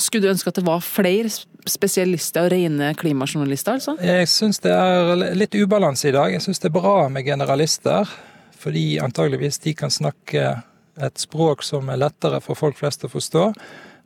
Skulle 0.00 0.28
du 0.28 0.32
ønske 0.32 0.48
at 0.48 0.56
det 0.56 0.64
var 0.64 0.80
flere 0.84 1.28
spesialister 1.68 2.46
og 2.46 2.52
rene 2.54 2.92
klimajournalister, 2.96 3.76
altså? 3.76 3.96
Jeg 4.00 4.28
syns 4.32 4.62
det 4.64 4.72
er 4.72 5.12
litt 5.36 5.56
ubalanse 5.56 6.08
i 6.08 6.14
dag. 6.16 6.32
Jeg 6.32 6.44
syns 6.44 6.62
det 6.62 6.70
er 6.70 6.76
bra 6.78 7.08
med 7.12 7.26
generalister, 7.28 8.08
fordi 8.60 8.98
antageligvis 9.02 9.60
de 9.64 9.74
kan 9.74 9.92
snakke 9.92 10.60
et 11.00 11.22
språk 11.22 11.64
som 11.64 11.88
er 11.88 12.00
lettere 12.00 12.40
for 12.44 12.58
folk 12.58 12.78
flest 12.80 13.06
å 13.06 13.12
forstå. 13.12 13.50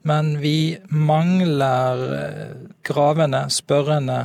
Men 0.04 0.34
vi 0.42 0.76
mangler 0.92 2.02
eh, 2.18 2.56
gravende, 2.84 3.46
spørrende, 3.50 4.18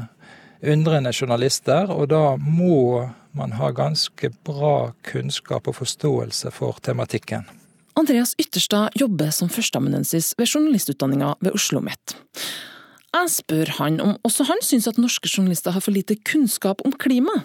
undrende 0.59 1.13
journalister, 1.15 1.87
og 1.89 2.09
da 2.11 2.35
må 2.35 3.07
man 3.37 3.55
ha 3.55 3.69
ganske 3.71 4.31
bra 4.45 4.91
kunnskap 5.07 5.69
og 5.69 5.77
forståelse 5.79 6.51
for 6.51 6.81
tematikken. 6.83 7.47
Andreas 7.99 8.35
Ytterstad 8.39 8.95
jobber 8.99 9.31
som 9.35 9.51
førsteamanuensis 9.51 10.33
ved 10.39 10.51
journalistutdanninga 10.51 11.35
ved 11.39 11.55
Oslo 11.55 11.79
OsloMet. 11.79 12.15
Jeg 13.09 13.31
spør 13.33 13.71
han 13.79 13.97
om 14.03 14.11
også 14.27 14.45
han 14.45 14.59
syns 14.61 14.87
at 14.87 14.99
norske 15.01 15.29
journalister 15.31 15.73
har 15.73 15.81
for 15.81 15.95
lite 15.95 16.19
kunnskap 16.29 16.83
om 16.85 16.93
klima. 16.93 17.39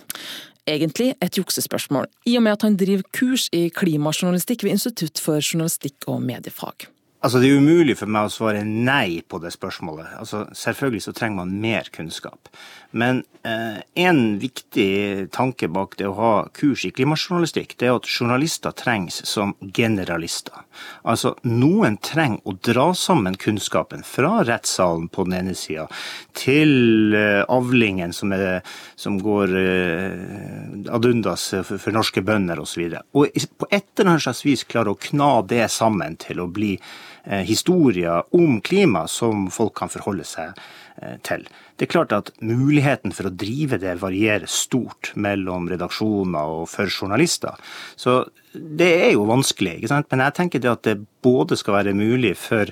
Egentlig 0.64 1.12
et 1.20 1.36
juksespørsmål, 1.36 2.08
i 2.24 2.38
og 2.38 2.44
med 2.46 2.56
at 2.56 2.62
han 2.64 2.76
driver 2.80 3.04
kurs 3.12 3.50
i 3.52 3.66
klimajournalistikk 3.68 4.64
ved 4.64 4.78
Institutt 4.78 5.20
for 5.20 5.42
journalistikk 5.44 6.08
og 6.08 6.22
mediefag. 6.24 6.88
Altså, 7.24 7.40
Det 7.40 7.48
er 7.48 7.56
umulig 7.56 7.94
for 7.96 8.10
meg 8.12 8.28
å 8.28 8.32
svare 8.32 8.64
nei 8.68 9.22
på 9.24 9.38
det 9.40 9.54
spørsmålet. 9.54 10.12
Altså, 10.20 10.44
Selvfølgelig 10.52 11.06
så 11.06 11.14
trenger 11.16 11.40
man 11.40 11.54
mer 11.62 11.88
kunnskap. 11.92 12.50
Men 12.92 13.22
eh, 13.42 13.80
en 14.04 14.36
viktig 14.38 15.30
tanke 15.32 15.70
bak 15.72 15.96
det 15.98 16.06
å 16.06 16.18
ha 16.18 16.32
kurs 16.54 16.84
i 16.84 16.92
klimajournalistikk, 16.94 17.78
det 17.80 17.88
er 17.88 17.96
at 17.96 18.10
journalister 18.10 18.76
trengs 18.76 19.22
som 19.26 19.54
generalister. 19.74 20.66
Altså, 21.02 21.32
noen 21.48 21.96
trenger 22.04 22.44
å 22.44 22.54
dra 22.60 22.90
sammen 22.94 23.38
kunnskapen 23.40 24.04
fra 24.06 24.44
rettssalen 24.44 25.08
på 25.08 25.24
den 25.24 25.38
ene 25.40 25.56
sida 25.58 25.88
til 26.36 27.16
eh, 27.16 27.40
avlingen 27.48 28.12
som, 28.12 28.36
er, 28.36 28.60
som 29.00 29.16
går 29.22 29.56
eh, 29.64 30.92
ad 30.92 31.08
undas 31.08 31.48
for, 31.56 31.80
for 31.80 31.96
norske 31.96 32.22
bønder 32.22 32.60
osv. 32.62 32.84
Og, 33.16 33.32
så 33.32 33.48
og 33.48 33.58
på 33.64 33.72
et 33.72 33.88
eller 33.96 34.12
annet 34.12 34.28
slags 34.28 34.44
vis 34.44 34.68
klare 34.68 34.92
å 34.92 35.00
kna 35.08 35.32
det 35.48 35.64
sammen 35.72 36.20
til 36.20 36.44
å 36.44 36.50
bli 36.52 36.76
Eh, 36.76 37.13
historier 37.24 38.24
om 38.36 38.60
klima 38.60 39.06
som 39.08 39.46
folk 39.52 39.74
kan 39.78 39.92
forholde 39.92 40.26
seg 40.28 40.52
eh, 41.00 41.16
til. 41.26 41.46
Det 41.76 41.86
er 41.86 41.92
klart 41.94 42.12
at 42.12 42.30
muligheten 42.44 43.14
for 43.16 43.30
å 43.30 43.34
drive 43.34 43.80
det 43.82 43.96
varierer 44.02 44.46
stort 44.50 45.12
mellom 45.16 45.66
redaksjoner 45.72 46.58
og 46.60 46.68
for 46.70 46.90
journalister. 46.90 47.56
Så 47.96 48.22
det 48.54 48.92
er 49.08 49.12
jo 49.14 49.26
vanskelig. 49.28 49.78
ikke 49.78 49.90
sant? 49.90 50.10
Men 50.12 50.22
jeg 50.26 50.36
tenker 50.38 50.62
det 50.62 50.70
at 50.70 50.86
det 50.86 51.00
både 51.24 51.58
skal 51.58 51.80
være 51.80 51.96
mulig 51.96 52.36
for 52.38 52.70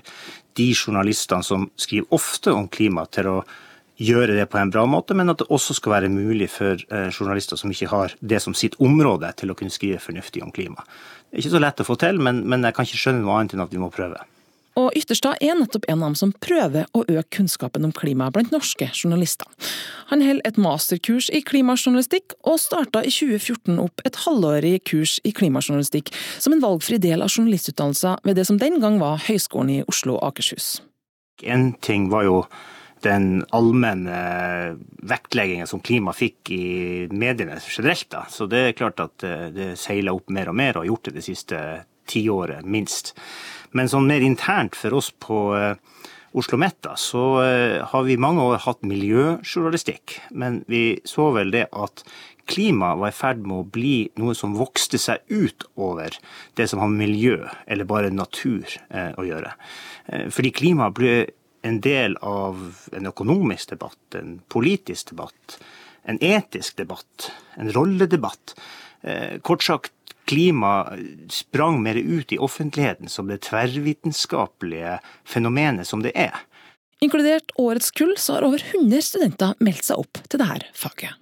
de 0.59 0.69
journalistene 0.77 1.45
som 1.47 1.71
skriver 1.81 2.13
ofte 2.15 2.53
om 2.53 2.69
klima, 2.69 3.07
til 3.11 3.31
å 3.31 3.37
gjøre 4.03 4.37
det 4.37 4.47
på 4.51 4.59
en 4.59 4.71
bra 4.73 4.85
måte, 4.89 5.15
men 5.15 5.31
at 5.31 5.43
det 5.43 5.49
også 5.53 5.77
skal 5.79 5.97
være 5.97 6.13
mulig 6.13 6.49
for 6.53 6.77
eh, 6.77 7.09
journalister 7.13 7.59
som 7.61 7.73
ikke 7.73 7.91
har 7.93 8.15
det 8.21 8.41
som 8.43 8.55
sitt 8.57 8.77
område, 8.83 9.31
til 9.39 9.53
å 9.53 9.57
kunne 9.59 9.73
skrive 9.73 10.01
fornuftig 10.03 10.43
om 10.45 10.53
klima. 10.55 10.85
Det 11.31 11.39
er 11.39 11.45
ikke 11.45 11.55
så 11.57 11.63
lett 11.63 11.83
å 11.83 11.89
få 11.89 11.97
til, 12.01 12.21
men, 12.23 12.43
men 12.49 12.67
jeg 12.67 12.77
kan 12.77 12.89
ikke 12.89 13.03
skjønne 13.05 13.25
noe 13.25 13.39
annet 13.39 13.57
enn 13.57 13.65
at 13.65 13.75
vi 13.75 13.83
må 13.83 13.91
prøve. 13.95 14.21
Og 14.79 14.95
Ytterstad 14.97 15.43
er 15.45 15.57
nettopp 15.59 15.85
en 15.91 16.01
av 16.01 16.11
dem 16.11 16.17
som 16.17 16.33
prøver 16.45 16.87
å 16.97 17.05
øke 17.05 17.29
kunnskapen 17.37 17.85
om 17.85 17.93
klima 17.93 18.31
blant 18.33 18.53
norske 18.55 18.89
journalister. 18.95 19.49
Han 20.09 20.25
holder 20.25 20.49
et 20.49 20.61
masterkurs 20.61 21.29
i 21.33 21.43
klimajournalistikk, 21.45 22.37
og 22.49 22.61
starta 22.61 23.05
i 23.05 23.13
2014 23.13 23.81
opp 23.83 24.05
et 24.09 24.21
halvårig 24.25 24.79
kurs 24.89 25.19
i 25.29 25.35
klimajournalistikk 25.37 26.13
som 26.39 26.57
en 26.57 26.65
valgfri 26.65 27.01
del 27.03 27.25
av 27.25 27.33
journalistutdannelsen 27.33 28.25
ved 28.25 28.41
det 28.41 28.49
som 28.49 28.61
den 28.61 28.81
gang 28.83 29.01
var 29.03 29.21
Høgskolen 29.27 29.77
i 29.77 29.83
Oslo 29.89 30.17
og 30.19 30.33
Akershus. 30.33 30.79
En 31.43 31.73
ting 31.85 32.09
var 32.13 32.29
jo 32.29 32.39
den 33.03 33.43
allmenne 33.51 34.19
vektleggingen 35.11 35.67
som 35.67 35.83
klima 35.83 36.15
fikk 36.15 36.53
i 36.55 36.67
mediene 37.11 37.59
generelt. 37.67 38.07
Da. 38.13 38.27
Så 38.31 38.47
det 38.51 38.61
er 38.69 38.77
klart 38.79 39.03
at 39.03 39.25
eh, 39.27 39.49
det 39.55 39.73
seiler 39.81 40.15
opp 40.15 40.31
mer 40.31 40.53
og 40.53 40.59
mer, 40.59 40.77
og 40.77 40.85
har 40.85 40.93
gjort 40.93 41.11
det 41.11 41.17
de 41.19 41.25
siste 41.27 41.59
tiåret 42.11 42.67
minst. 42.67 43.13
Men 43.73 43.89
sånn 43.89 44.09
mer 44.09 44.25
internt 44.25 44.77
for 44.77 44.99
oss 44.99 45.11
på 45.23 45.39
eh, 45.57 45.75
Oslo 46.37 46.59
Metta, 46.61 46.95
så 46.97 47.25
eh, 47.45 47.79
har 47.89 48.05
vi 48.07 48.19
mange 48.21 48.45
år 48.45 48.63
hatt 48.65 48.85
miljøjournalistikk. 48.89 50.19
Men 50.31 50.63
vi 50.71 51.01
så 51.09 51.31
vel 51.37 51.53
det 51.55 51.67
at 51.73 52.05
klima 52.51 52.93
var 53.01 53.13
i 53.13 53.17
ferd 53.17 53.45
med 53.45 53.59
å 53.59 53.69
bli 53.75 53.97
noe 54.21 54.35
som 54.37 54.57
vokste 54.59 55.01
seg 55.01 55.23
ut 55.33 55.65
over 55.81 56.17
det 56.59 56.69
som 56.69 56.83
har 56.83 56.93
miljø, 56.93 57.39
eller 57.67 57.89
bare 57.89 58.13
natur, 58.13 58.67
eh, 58.91 59.13
å 59.17 59.25
gjøre. 59.29 59.55
Fordi 60.35 60.51
klima 60.51 60.89
ble 60.93 61.31
en 61.63 61.79
del 61.81 62.17
av 62.27 62.59
en 62.93 63.07
økonomisk 63.07 63.77
debatt, 63.77 64.01
en 64.19 64.41
politisk 64.51 65.13
debatt, 65.13 65.61
en 66.03 66.19
etisk 66.19 66.81
debatt, 66.81 67.31
en 67.55 67.71
rolledebatt. 67.73 68.57
Kort 69.47 69.63
sagt 69.63 69.95
klima 70.29 70.93
sprang 71.33 71.81
mer 71.83 71.99
ut 71.99 72.33
i 72.33 72.39
offentligheten 72.39 73.11
som 73.11 73.31
det 73.31 73.43
tverrvitenskapelige 73.49 74.99
fenomenet 75.25 75.89
som 75.89 76.05
det 76.05 76.15
er. 76.19 76.37
Inkludert 77.03 77.51
årets 77.59 77.91
kull, 77.91 78.15
så 78.19 78.39
har 78.39 78.47
over 78.47 78.63
100 78.63 79.03
studenter 79.03 79.59
meldt 79.59 79.89
seg 79.89 80.05
opp 80.05 80.23
til 80.29 80.43
dette 80.43 80.71
faget. 80.79 81.19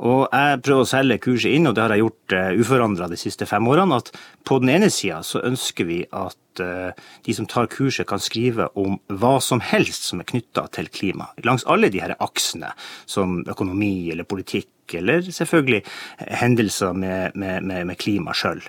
Og 0.00 0.24
jeg 0.32 0.60
prøver 0.64 0.84
å 0.84 0.88
selge 0.88 1.18
kurset 1.22 1.54
inn, 1.54 1.68
og 1.68 1.76
det 1.76 1.84
har 1.84 1.94
jeg 1.94 2.02
gjort 2.02 2.34
uh, 2.34 2.38
eh, 2.40 2.60
uforandra 2.62 3.08
de 3.10 3.18
siste 3.20 3.46
fem 3.46 3.68
årene. 3.70 4.00
At 4.00 4.10
på 4.48 4.58
den 4.62 4.72
ene 4.72 4.88
sida 4.92 5.20
så 5.26 5.42
ønsker 5.46 5.86
vi 5.86 6.00
at 6.06 6.62
uh, 6.64 6.90
de 7.26 7.36
som 7.36 7.48
tar 7.50 7.70
kurset 7.72 8.08
kan 8.10 8.22
skrive 8.22 8.70
om 8.80 8.98
hva 9.20 9.36
som 9.44 9.62
helst 9.62 10.08
som 10.08 10.22
er 10.22 10.30
knytta 10.32 10.66
til 10.74 10.90
klima. 10.90 11.30
Langs 11.46 11.66
alle 11.70 11.92
de 11.92 12.02
her 12.02 12.16
aksene, 12.18 12.72
som 13.06 13.42
økonomi 13.44 14.10
eller 14.14 14.28
politikk 14.28 14.70
eller 14.98 15.22
selvfølgelig 15.22 15.82
hendelser 16.40 16.92
med, 16.92 17.36
med, 17.38 17.62
med, 17.62 17.86
med 17.90 17.98
klima 18.00 18.34
sjøl. 18.36 18.62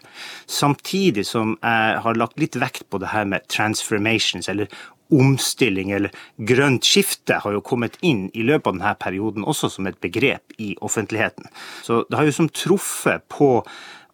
Samtidig 0.45 1.25
som 1.27 1.57
jeg 1.61 2.01
har 2.05 2.19
lagt 2.19 2.39
litt 2.41 2.57
vekt 2.61 2.87
på 2.89 3.01
det 3.01 3.11
her 3.13 3.25
med 3.29 3.47
transformations, 3.51 4.49
eller 4.51 4.71
omstilling 5.11 5.91
eller 5.91 6.13
grønt 6.47 6.87
skifte 6.87 7.41
har 7.43 7.55
jo 7.55 7.63
kommet 7.65 7.97
inn 8.05 8.29
i 8.31 8.45
løpet 8.47 8.69
av 8.69 8.77
denne 8.77 8.93
perioden 9.01 9.47
også 9.47 9.67
som 9.73 9.89
et 9.89 9.99
begrep 10.03 10.55
i 10.61 10.73
offentligheten. 10.79 11.49
Så 11.83 12.05
det 12.07 12.19
har 12.19 12.27
jo 12.27 12.35
som 12.35 12.47
truffet 12.47 13.25
på 13.31 13.57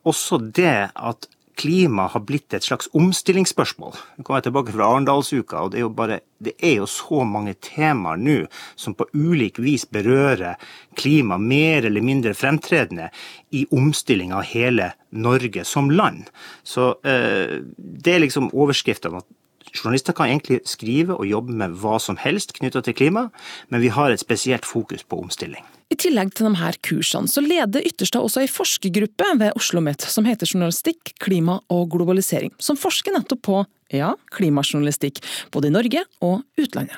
også 0.07 0.39
det 0.55 0.89
at 0.95 1.27
klima 1.57 2.07
har 2.13 2.23
blitt 2.27 2.53
et 2.53 2.65
slags 2.65 2.89
omstillingsspørsmål. 2.97 3.95
Nå 4.17 4.25
kommer 4.25 4.41
jeg 4.41 4.47
tilbake 4.47 4.73
fra 4.75 4.89
Arendalsuka, 4.91 5.63
og 5.63 5.73
det 5.73 5.79
er, 5.79 5.85
jo 5.85 5.93
bare, 5.97 6.19
det 6.43 6.53
er 6.63 6.75
jo 6.81 6.89
så 6.91 7.23
mange 7.27 7.55
temaer 7.65 8.21
nå 8.21 8.37
som 8.79 8.95
på 8.97 9.07
ulik 9.17 9.59
vis 9.63 9.87
berører 9.89 10.61
klima 10.99 11.39
mer 11.41 11.87
eller 11.89 12.05
mindre 12.05 12.35
fremtredende 12.37 13.09
i 13.57 13.65
omstilling 13.73 14.35
av 14.37 14.45
hele 14.51 14.91
Norge 15.11 15.65
som 15.65 15.89
land. 15.91 16.29
Så 16.63 16.93
eh, 17.07 17.59
det 17.77 18.13
er 18.13 18.23
liksom 18.25 18.51
overskriftene 18.53 19.23
at 19.23 19.33
Journalister 19.75 20.15
kan 20.15 20.31
egentlig 20.31 20.61
skrive 20.65 21.17
og 21.17 21.27
jobbe 21.27 21.53
med 21.53 21.75
hva 21.81 21.97
som 22.01 22.17
helst 22.21 22.55
knytta 22.55 22.81
til 22.85 22.95
klima, 22.97 23.27
men 23.69 23.83
vi 23.83 23.91
har 23.93 24.13
et 24.13 24.23
spesielt 24.23 24.65
fokus 24.65 25.03
på 25.03 25.19
omstilling. 25.19 25.65
I 25.87 25.95
tillegg 25.95 26.33
til 26.35 26.49
de 26.49 26.59
her 26.59 26.75
kursene, 26.83 27.31
så 27.31 27.39
leder 27.43 27.85
Ytterstad 27.87 28.25
også 28.25 28.41
ei 28.43 28.49
forskergruppe 28.51 29.29
ved 29.39 29.53
Oslo 29.55 29.77
OsloMet 29.77 30.01
som 30.01 30.25
heter 30.25 30.49
Journalistikk, 30.49 31.13
klima 31.21 31.59
og 31.69 31.91
globalisering, 31.93 32.51
som 32.59 32.77
forsker 32.79 33.13
nettopp 33.13 33.41
på, 33.45 33.61
ja, 33.93 34.15
klimajournalistikk, 34.33 35.21
både 35.51 35.69
i 35.69 35.75
Norge 35.75 36.03
og 36.21 36.41
utlandet. 36.57 36.97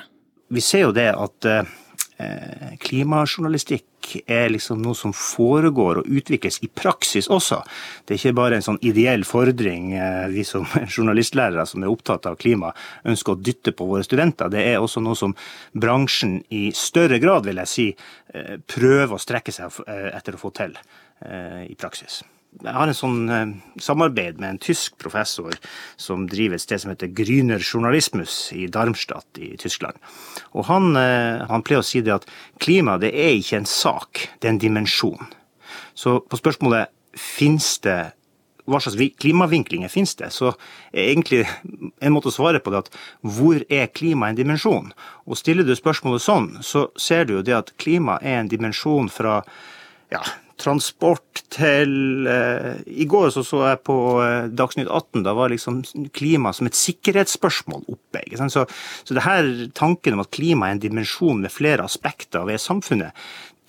Vi 0.50 0.60
ser 0.64 0.88
jo 0.88 0.94
det 0.96 1.10
at 1.12 1.46
eh, 1.46 1.68
klimajournalistikk 2.80 3.90
er 4.26 4.50
liksom 4.52 4.80
noe 4.82 4.96
som 4.96 5.12
foregår 5.16 6.00
og 6.00 6.08
utvikles 6.08 6.60
i 6.64 6.70
praksis 6.72 7.28
også. 7.30 7.60
Det 8.04 8.14
er 8.14 8.20
ikke 8.20 8.38
bare 8.38 8.58
en 8.58 8.66
sånn 8.66 8.80
ideell 8.86 9.24
fordring 9.28 9.92
eh, 9.96 10.26
vi 10.32 10.44
som 10.46 10.66
journalistlærere 10.96 11.66
som 11.68 11.84
er 11.84 11.92
opptatt 11.92 12.28
av 12.30 12.38
klima, 12.40 12.72
ønsker 13.04 13.34
å 13.36 13.40
dytte 13.40 13.74
på 13.76 13.88
våre 13.90 14.06
studenter. 14.06 14.52
Det 14.52 14.64
er 14.72 14.80
også 14.80 15.02
noe 15.04 15.18
som 15.18 15.36
bransjen 15.72 16.40
i 16.54 16.68
større 16.76 17.20
grad, 17.22 17.46
vil 17.48 17.62
jeg 17.62 17.74
si, 17.74 17.88
eh, 18.34 18.58
prøver 18.66 19.16
å 19.16 19.22
strekke 19.22 19.54
seg 19.54 19.82
eh, 19.86 20.10
etter 20.16 20.36
å 20.36 20.42
få 20.42 20.54
til 20.56 20.76
i 21.20 21.74
praksis. 21.76 22.22
Jeg 22.58 22.74
har 22.74 22.90
en 22.90 22.96
sånn 22.96 23.18
eh, 23.30 23.52
samarbeid 23.80 24.40
med 24.42 24.56
en 24.56 24.60
tysk 24.60 24.96
professor 25.00 25.54
som 26.00 26.26
driver 26.28 26.58
et 26.58 26.64
sted 26.64 26.82
som 26.82 26.90
heter 26.90 27.12
Grüner 27.14 27.62
Journalismus 27.62 28.50
i 28.56 28.66
Darmstadt 28.66 29.38
i 29.38 29.52
Tyskland. 29.60 30.00
Og 30.58 30.66
han, 30.66 30.90
eh, 30.98 31.46
han 31.46 31.62
pleier 31.62 31.84
å 31.84 31.86
si 31.86 32.02
det 32.02 32.16
at 32.18 32.26
klima 32.60 32.98
det 33.00 33.12
er 33.14 33.36
ikke 33.38 33.62
en 33.62 33.70
sak, 33.70 34.26
det 34.40 34.50
er 34.50 34.56
en 34.56 34.64
dimensjon. 34.66 35.30
Så 35.94 36.18
på 36.26 36.40
spørsmålet 36.40 36.90
finnes 37.14 37.76
det 37.86 38.00
hva 38.70 38.78
slags 38.82 38.98
klimavinklinger 39.22 39.90
finnes 39.90 40.12
det, 40.18 40.28
så 40.34 40.52
egentlig 40.94 41.42
en 42.02 42.14
måte 42.14 42.30
å 42.30 42.34
svare 42.34 42.60
på 42.62 42.72
det 42.72 42.84
at 42.84 42.92
hvor 43.22 43.62
er 43.72 43.90
klima 43.94 44.28
en 44.30 44.38
dimensjon? 44.38 44.92
Og 45.26 45.38
stiller 45.38 45.66
du 45.66 45.74
spørsmålet 45.78 46.22
sånn, 46.22 46.50
så 46.66 46.88
ser 46.98 47.26
du 47.26 47.38
jo 47.38 47.46
det 47.46 47.56
at 47.56 47.72
klima 47.82 48.18
er 48.22 48.40
en 48.42 48.52
dimensjon 48.52 49.10
fra 49.10 49.40
ja, 50.12 50.22
transport 50.60 51.42
til 51.52 52.28
eh, 52.28 52.80
I 52.86 53.06
går 53.10 53.30
så, 53.34 53.44
så 53.46 53.62
jeg 53.68 53.82
på 53.88 53.96
eh, 54.24 54.48
Dagsnytt 54.52 54.88
18, 54.88 55.24
da 55.26 55.34
var 55.36 55.52
liksom 55.52 55.82
klima 56.16 56.52
som 56.56 56.68
et 56.68 56.78
sikkerhetsspørsmål 56.78 57.86
oppe. 57.90 58.24
Så, 58.36 58.66
så 58.68 59.16
det 59.16 59.26
her 59.26 59.50
tanken 59.76 60.16
om 60.16 60.24
at 60.24 60.32
klima 60.34 60.68
er 60.68 60.76
en 60.76 60.82
dimensjon 60.82 61.42
med 61.42 61.54
flere 61.54 61.86
aspekter 61.86 62.46
ved 62.48 62.62
samfunnet, 62.62 63.16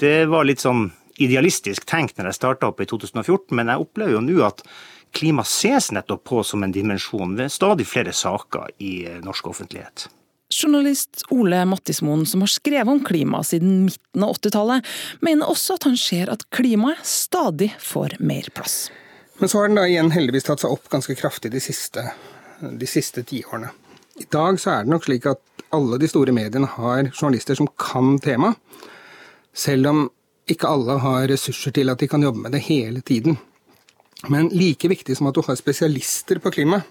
det 0.01 0.25
var 0.31 0.47
litt 0.47 0.63
sånn 0.63 0.89
idealistisk 1.21 1.85
tenkt 1.89 2.17
når 2.17 2.31
jeg 2.31 2.39
starta 2.39 2.71
opp 2.71 2.81
i 2.81 2.89
2014, 2.89 3.53
men 3.57 3.69
jeg 3.71 3.83
opplever 3.83 4.17
jo 4.17 4.23
nå 4.25 4.39
at 4.47 4.63
klima 5.15 5.43
ses 5.47 5.91
nettopp 5.91 6.23
på 6.27 6.43
som 6.47 6.63
en 6.63 6.73
dimensjon 6.73 7.35
ved 7.37 7.51
stadig 7.51 7.87
flere 7.89 8.15
saker 8.15 8.73
i 8.83 8.95
eh, 9.09 9.21
norsk 9.23 9.51
offentlighet. 9.53 10.07
Journalist 10.51 11.23
Ole 11.31 11.63
Mattismoen, 11.65 12.25
som 12.25 12.43
har 12.43 12.51
skrevet 12.51 12.91
om 12.91 13.03
klima 13.05 13.43
siden 13.43 13.85
midten 13.85 14.23
av 14.23 14.35
80-tallet, 14.35 14.87
mener 15.23 15.49
også 15.49 15.79
at 15.79 15.87
han 15.87 15.97
ser 15.99 16.31
at 16.33 16.43
klimaet 16.53 17.01
stadig 17.07 17.71
får 17.79 18.17
mer 18.19 18.49
plass. 18.55 18.91
Men 19.39 19.49
så 19.49 19.61
har 19.61 19.71
den 19.71 19.79
da 19.79 19.87
igjen 19.89 20.11
heldigvis 20.13 20.45
tatt 20.49 20.61
seg 20.61 20.73
opp 20.75 20.89
ganske 20.91 21.15
kraftig 21.17 21.53
de 21.53 21.61
siste, 21.63 22.03
de 22.61 22.89
siste 22.89 23.23
tiårene. 23.25 23.71
I 24.21 24.27
dag 24.29 24.59
så 24.61 24.75
er 24.75 24.83
det 24.83 24.93
nok 24.93 25.07
slik 25.07 25.25
at 25.31 25.41
alle 25.73 25.97
de 25.97 26.09
store 26.11 26.35
mediene 26.35 26.67
har 26.75 27.07
journalister 27.09 27.57
som 27.57 27.69
kan 27.79 28.17
temaet, 28.21 28.59
selv 29.55 29.87
om 29.89 30.03
ikke 30.51 30.67
alle 30.67 30.97
har 31.01 31.29
ressurser 31.31 31.73
til 31.75 31.89
at 31.91 32.01
de 32.01 32.09
kan 32.11 32.23
jobbe 32.23 32.43
med 32.43 32.53
det 32.53 32.63
hele 32.67 33.01
tiden. 33.01 33.39
Men 34.29 34.51
like 34.53 34.89
viktig 34.91 35.15
som 35.17 35.29
at 35.31 35.37
du 35.37 35.41
har 35.47 35.57
spesialister 35.57 36.41
på 36.43 36.51
klima, 36.53 36.81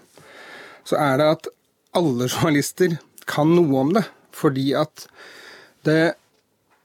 så 0.83 0.97
er 0.99 1.21
det 1.21 1.29
at 1.37 1.49
alle 1.95 2.27
journalister 2.27 2.97
kan 3.31 3.55
noe 3.55 3.85
om 3.85 3.95
det. 3.97 4.05
Fordi 4.35 4.71
at 4.79 5.07
det 5.87 6.13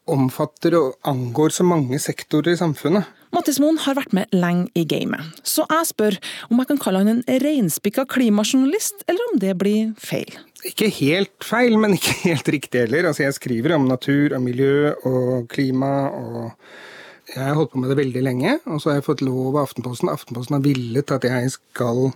omfatter 0.07 0.77
og 0.79 0.95
angår 1.07 1.55
så 1.57 1.67
mange 1.67 1.99
sektorer 2.03 2.55
i 2.55 2.61
samfunnet. 2.61 3.11
Mattis 3.35 3.59
Moen 3.61 3.79
har 3.83 3.97
vært 3.99 4.15
med 4.17 4.31
lenge 4.33 4.71
i 4.79 4.85
gamet, 4.89 5.35
så 5.45 5.67
jeg 5.67 5.89
spør 5.91 6.17
om 6.49 6.61
jeg 6.63 6.69
kan 6.71 6.79
kalle 6.81 7.03
han 7.03 7.11
en 7.11 7.41
reinspikka 7.43 8.07
klimajournalist, 8.09 9.03
eller 9.11 9.33
om 9.33 9.41
det 9.43 9.57
blir 9.61 9.91
feil. 10.01 10.31
Ikke 10.65 10.89
helt 11.01 11.35
feil, 11.45 11.77
men 11.83 11.99
ikke 11.99 12.15
helt 12.31 12.49
riktig 12.55 12.87
heller. 12.87 13.11
Altså, 13.11 13.27
jeg 13.27 13.37
skriver 13.37 13.77
om 13.77 13.89
natur 13.91 14.37
og 14.37 14.45
miljø 14.47 14.95
og 15.05 15.49
klima 15.53 15.95
og 16.15 16.53
Jeg 17.27 17.43
har 17.43 17.57
holdt 17.59 17.73
på 17.73 17.81
med 17.83 17.91
det 17.91 17.97
veldig 17.99 18.21
lenge, 18.23 18.53
og 18.71 18.79
så 18.79 18.93
har 18.93 19.01
jeg 19.01 19.05
fått 19.09 19.23
lov 19.27 19.57
av 19.57 19.65
Aftenposten. 19.65 20.09
Aftenposten 20.09 20.55
har 20.55 20.63
villet 20.63 21.11
at 21.11 21.25
jeg 21.27 21.51
skal 21.57 22.13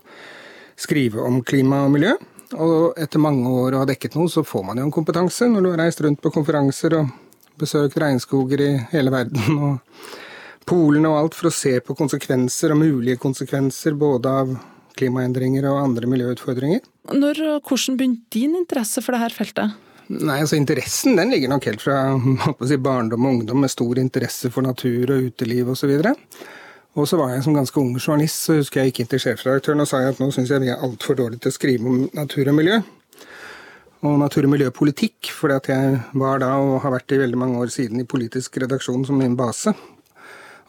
skrive 0.79 1.25
om 1.27 1.41
klima 1.43 1.81
og 1.89 1.91
miljø. 1.97 2.13
Og 2.59 2.99
etter 2.99 3.23
mange 3.23 3.51
år 3.51 3.77
å 3.77 3.83
ha 3.85 3.89
dekket 3.89 4.17
noe, 4.19 4.31
så 4.33 4.43
får 4.47 4.65
man 4.67 4.81
jo 4.81 4.89
en 4.89 4.95
kompetanse 4.95 5.47
når 5.51 5.63
du 5.63 5.71
har 5.71 5.85
reist 5.85 6.03
rundt 6.03 6.23
på 6.23 6.33
konferanser 6.35 6.97
og 6.99 7.13
besøkt 7.61 7.99
regnskoger 8.01 8.65
i 8.65 8.73
hele 8.95 9.13
verden 9.15 9.61
og 9.61 9.79
Polen 10.71 11.07
og 11.09 11.17
alt 11.19 11.35
for 11.35 11.49
å 11.49 11.55
se 11.55 11.73
på 11.83 11.97
konsekvenser 11.99 12.71
og 12.71 12.79
mulige 12.79 13.19
konsekvenser 13.19 13.97
både 13.99 14.35
av 14.43 14.53
klimaendringer 15.01 15.67
og 15.67 15.81
andre 15.81 16.07
miljøutfordringer. 16.11 16.85
Når 17.11 17.41
og 17.57 17.71
hvordan 17.71 17.97
begynte 17.99 18.37
din 18.37 18.55
interesse 18.59 19.03
for 19.03 19.17
dette 19.17 19.35
feltet? 19.35 19.79
Nei, 20.11 20.37
altså 20.43 20.59
Interessen 20.59 21.19
den 21.19 21.33
ligger 21.35 21.51
nok 21.51 21.67
helt 21.71 21.83
fra 21.83 21.97
si, 22.69 22.79
barndom 22.83 23.27
og 23.27 23.37
ungdom 23.39 23.65
med 23.65 23.73
stor 23.73 23.99
interesse 24.03 24.51
for 24.53 24.67
natur 24.67 25.15
og 25.15 25.31
uteliv 25.31 25.73
osv. 25.75 25.91
Og, 25.97 26.07
så 26.07 26.60
og 26.99 27.07
så 27.07 27.19
var 27.21 27.35
jeg 27.35 27.45
som 27.47 27.55
ganske 27.55 27.79
ung 27.79 27.93
journalist, 27.99 28.47
så 28.47 28.57
husker 28.59 28.81
jeg 28.81 28.91
gikk 28.91 29.05
inn 29.05 29.11
til 29.13 29.23
sjefredaktøren 29.23 29.85
og 29.85 29.87
sa 29.87 30.01
at 30.09 30.19
nå 30.19 30.31
syns 30.35 30.51
jeg 30.51 30.65
vi 30.65 30.73
er 30.73 30.83
altfor 30.83 31.19
dårlige 31.19 31.45
til 31.45 31.53
å 31.53 31.55
skrive 31.55 31.87
om 31.87 32.01
natur 32.17 32.51
og 32.51 32.57
miljø. 32.59 32.81
Og 34.01 34.17
natur- 34.19 34.49
og 34.49 34.55
miljøpolitikk, 34.55 35.31
fordi 35.37 35.57
at 35.61 35.69
jeg 35.71 36.01
var 36.19 36.41
da, 36.43 36.55
og 36.59 36.81
har 36.83 36.95
vært 36.97 37.13
i 37.15 37.21
veldig 37.21 37.39
mange 37.39 37.61
år 37.61 37.71
siden, 37.71 38.01
i 38.01 38.09
politisk 38.09 38.57
redaksjon 38.63 39.05
som 39.07 39.21
min 39.21 39.37
base. 39.39 39.75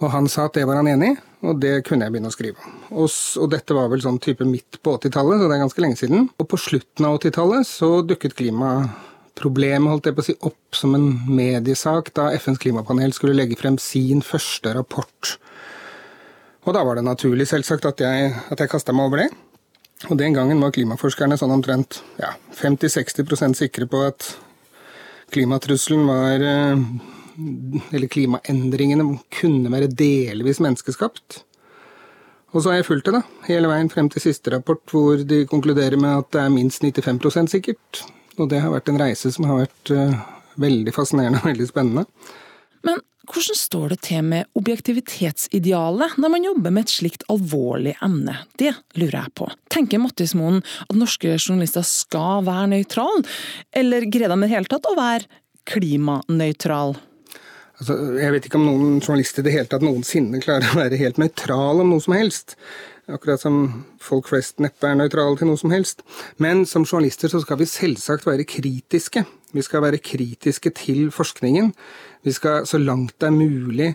Og 0.02 0.10
han 0.12 0.28
sa 0.30 0.48
at 0.50 0.58
det 0.58 0.66
var 0.68 0.82
han 0.82 0.90
enig 0.92 1.14
i, 1.14 1.18
og 1.48 1.62
det 1.62 1.86
kunne 1.88 2.06
jeg 2.06 2.14
begynne 2.14 2.30
å 2.30 2.36
skrive 2.36 2.62
om. 2.62 2.74
Og, 2.92 3.08
og, 3.42 3.48
dette 3.54 3.78
var 3.78 3.90
vel 3.90 4.02
sånn 4.04 4.20
type 4.22 4.46
midt 4.46 4.82
på 4.84 4.98
80-tallet, 4.98 5.42
så 5.42 5.48
det 5.48 5.56
er 5.58 5.64
ganske 5.64 5.86
lenge 5.86 6.00
siden. 6.02 6.28
Og 6.38 6.50
på 6.52 6.60
slutten 6.60 7.08
av 7.08 7.18
80-tallet 7.22 7.70
så 7.70 7.92
dukket 8.06 8.36
klimaproblemet 8.38 9.94
holdt 9.94 10.10
jeg 10.10 10.18
på 10.18 10.26
å 10.26 10.28
si, 10.28 10.38
opp 10.52 10.78
som 10.78 10.98
en 10.98 11.08
mediesak 11.30 12.14
da 12.18 12.30
FNs 12.36 12.62
klimapanel 12.62 13.16
skulle 13.16 13.38
legge 13.38 13.58
frem 13.62 13.80
sin 13.82 14.26
første 14.26 14.76
rapport 14.78 15.38
og 16.62 16.76
da 16.76 16.84
var 16.86 16.98
det 16.98 17.06
naturlig, 17.06 17.48
selvsagt, 17.50 17.88
at 17.90 18.04
jeg, 18.04 18.34
at 18.54 18.62
jeg 18.62 18.70
kasta 18.70 18.94
meg 18.94 19.10
over 19.10 19.24
det. 19.24 19.30
Og 20.10 20.18
den 20.18 20.34
gangen 20.34 20.62
var 20.62 20.74
klimaforskerne 20.74 21.38
sånn 21.38 21.54
omtrent 21.54 22.02
ja, 22.22 22.34
50-60% 22.58 23.58
sikre 23.60 23.88
på 23.90 24.02
at 24.08 24.32
klimatrusselen 25.32 26.08
var 26.10 26.42
eh, 26.46 26.82
Eller 27.94 28.10
klimaendringene 28.12 29.06
kunne 29.38 29.72
være 29.74 29.92
delvis 29.94 30.60
menneskeskapt. 30.62 31.44
Og 32.52 32.62
så 32.64 32.72
har 32.72 32.82
jeg 32.82 32.90
fulgt 32.90 33.08
det, 33.08 33.14
da, 33.16 33.22
hele 33.48 33.70
veien 33.72 33.90
frem 33.90 34.10
til 34.12 34.26
siste 34.26 34.52
rapport, 34.52 34.82
hvor 34.92 35.22
de 35.24 35.46
konkluderer 35.48 35.96
med 36.02 36.26
at 36.26 36.34
det 36.36 36.42
er 36.44 36.52
minst 36.52 36.84
95% 36.84 37.54
sikkert. 37.54 38.02
Og 38.38 38.50
det 38.52 38.60
har 38.64 38.74
vært 38.74 38.92
en 38.92 39.00
reise 39.00 39.32
som 39.32 39.48
har 39.48 39.62
vært 39.62 39.94
uh, 39.96 40.18
veldig 40.60 40.92
fascinerende 40.96 41.40
og 41.40 41.48
veldig 41.48 41.68
spennende. 41.70 42.04
Men 42.84 43.00
hvordan 43.32 43.58
står 43.58 43.94
det 43.94 44.00
til 44.08 44.26
med 44.28 44.50
objektivitetsidealet 44.60 46.18
når 46.22 46.34
man 46.34 46.48
jobber 46.48 46.74
med 46.76 46.88
et 46.88 46.96
slikt 46.96 47.24
alvorlig 47.32 47.96
emne? 48.04 48.38
Det 48.60 48.74
lurer 49.00 49.22
jeg 49.22 49.36
på. 49.40 49.48
Tenker 49.72 50.02
Mattismoen 50.04 50.60
at 50.62 50.98
norske 50.98 51.38
journalister 51.38 51.86
skal 51.88 52.46
være 52.48 52.74
nøytrale, 52.76 53.24
eller 53.72 54.10
greier 54.12 54.34
de 54.34 54.40
i 54.40 54.46
det 54.46 54.52
hele 54.56 54.72
tatt 54.72 54.90
å 54.90 54.98
være 55.00 55.42
klimanøytrale? 55.72 57.00
Altså, 57.82 57.96
jeg 58.22 58.34
vet 58.36 58.46
ikke 58.46 58.60
om 58.60 58.68
noen 58.68 58.98
journalister 59.02 59.42
i 59.42 59.48
det 59.48 59.56
hele 59.56 59.70
tatt 59.70 59.86
noensinne 59.86 60.42
klarer 60.44 60.70
å 60.70 60.82
være 60.84 61.00
helt 61.02 61.18
nøytral 61.22 61.82
om 61.82 61.90
noe 61.90 62.04
som 62.04 62.14
helst. 62.14 62.54
Akkurat 63.12 63.42
som 63.42 63.56
folk 64.00 64.30
flest 64.30 64.62
neppe 64.62 64.86
er 64.88 65.00
nøytrale 65.00 65.40
til 65.40 65.50
noe 65.50 65.60
som 65.60 65.74
helst. 65.74 66.04
Men 66.38 66.62
som 66.70 66.86
journalister 66.86 67.32
så 67.32 67.42
skal 67.42 67.58
vi 67.58 67.68
selvsagt 67.70 68.28
være 68.30 68.46
kritiske. 68.46 69.26
Vi 69.52 69.66
skal 69.66 69.84
være 69.84 70.00
kritiske 70.04 70.72
til 70.78 71.10
forskningen. 71.12 71.74
Vi 72.26 72.34
skal 72.36 72.68
så 72.70 72.80
langt 72.82 73.18
det 73.20 73.30
er 73.30 73.36
mulig 73.38 73.92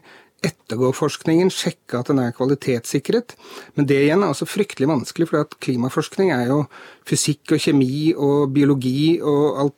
ettergå 0.46 0.92
forskningen, 0.94 1.48
sjekke 1.50 2.00
at 2.00 2.10
den 2.10 2.20
er 2.22 2.34
kvalitetssikret. 2.36 3.34
Men 3.74 3.88
det 3.88 3.98
igjen 4.04 4.22
er 4.22 4.32
også 4.32 4.48
fryktelig 4.48 4.88
vanskelig, 4.90 5.30
for 5.30 5.58
klimaforskning 5.64 6.32
er 6.34 6.50
jo 6.50 6.60
fysikk 7.08 7.56
og 7.56 7.62
kjemi 7.62 8.12
og 8.12 8.52
biologi 8.54 9.16
og 9.22 9.62
alt 9.64 9.76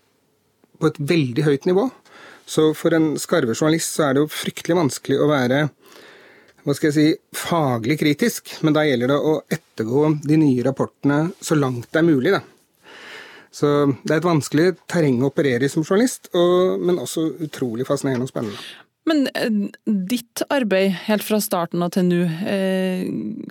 på 0.79 0.91
et 0.91 1.01
veldig 1.11 1.47
høyt 1.47 1.67
nivå. 1.69 1.89
Så 2.49 2.71
for 2.77 2.97
en 2.97 3.13
skarve 3.21 3.57
journalist 3.57 3.97
så 3.97 4.09
er 4.09 4.17
det 4.17 4.25
jo 4.25 4.33
fryktelig 4.33 4.79
vanskelig 4.79 5.19
å 5.21 5.31
være 5.31 5.67
hva 6.67 6.75
skal 6.77 6.91
jeg 6.91 6.97
si, 6.99 7.37
faglig 7.39 7.97
kritisk, 8.01 8.51
men 8.67 8.75
da 8.77 8.83
gjelder 8.85 9.15
det 9.15 9.17
å 9.17 9.35
ettergå 9.57 10.03
de 10.21 10.37
nye 10.37 10.65
rapportene 10.67 11.31
så 11.41 11.57
langt 11.57 11.89
det 11.89 12.03
er 12.03 12.05
mulig. 12.05 12.35
da. 12.35 12.43
Så 13.55 13.71
det 14.05 14.13
er 14.13 14.21
et 14.21 14.29
vanskelig 14.29 14.69
terreng 14.91 15.23
å 15.23 15.31
operere 15.33 15.65
i 15.65 15.73
som 15.73 15.87
journalist, 15.87 16.29
og, 16.37 16.79
men 16.85 17.01
også 17.01 17.25
utrolig 17.47 17.89
fascinerende 17.89 18.29
og 18.29 18.33
spennende. 18.33 18.61
Men 19.09 19.29
eh, 19.35 19.53
ditt 19.85 20.43
arbeid 20.53 20.93
helt 21.07 21.25
fra 21.25 21.39
starten 21.43 21.83
og 21.85 21.95
til 21.95 22.09
nå, 22.09 22.19
eh, 22.49 23.05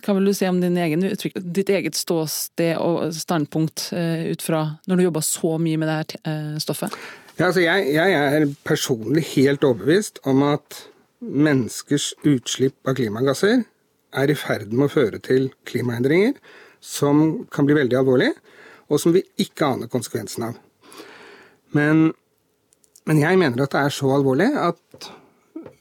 hva 0.03 0.17
vil 0.17 0.29
du 0.29 0.33
si 0.37 0.49
om 0.49 0.59
din 0.61 0.77
egen 0.81 1.05
uttrykk, 1.07 1.39
ditt 1.41 1.71
eget 1.73 1.97
ståsted 1.97 2.77
og 2.81 3.15
standpunkt 3.15 3.89
eh, 3.97 4.27
ut 4.33 4.43
fra 4.45 4.63
når 4.85 4.99
du 4.99 5.07
jobber 5.07 5.25
så 5.25 5.55
mye 5.61 5.79
med 5.81 5.89
det 5.89 5.97
her 5.97 6.59
stoffet? 6.61 6.93
Ja, 7.37 7.49
altså 7.49 7.61
jeg, 7.61 7.89
jeg 7.93 8.13
er 8.17 8.47
personlig 8.65 9.25
helt 9.35 9.65
overbevist 9.65 10.21
om 10.29 10.43
at 10.45 10.83
menneskers 11.21 12.11
utslipp 12.27 12.77
av 12.87 12.97
klimagasser 12.97 13.63
er 14.17 14.31
i 14.31 14.37
ferd 14.37 14.73
med 14.73 14.87
å 14.87 14.93
føre 14.93 15.19
til 15.21 15.49
klimaendringer 15.69 16.37
som 16.83 17.47
kan 17.53 17.67
bli 17.67 17.77
veldig 17.77 17.97
alvorlige 17.99 18.37
og 18.87 19.01
som 19.01 19.13
vi 19.15 19.25
ikke 19.43 19.73
aner 19.73 19.91
konsekvensen 19.91 20.49
av. 20.49 20.63
Men 21.75 22.13
Men 23.07 23.21
jeg 23.21 23.37
mener 23.39 23.63
at 23.63 23.71
det 23.71 23.81
er 23.87 23.93
så 23.95 24.09
alvorlig 24.11 24.49
at 24.59 25.05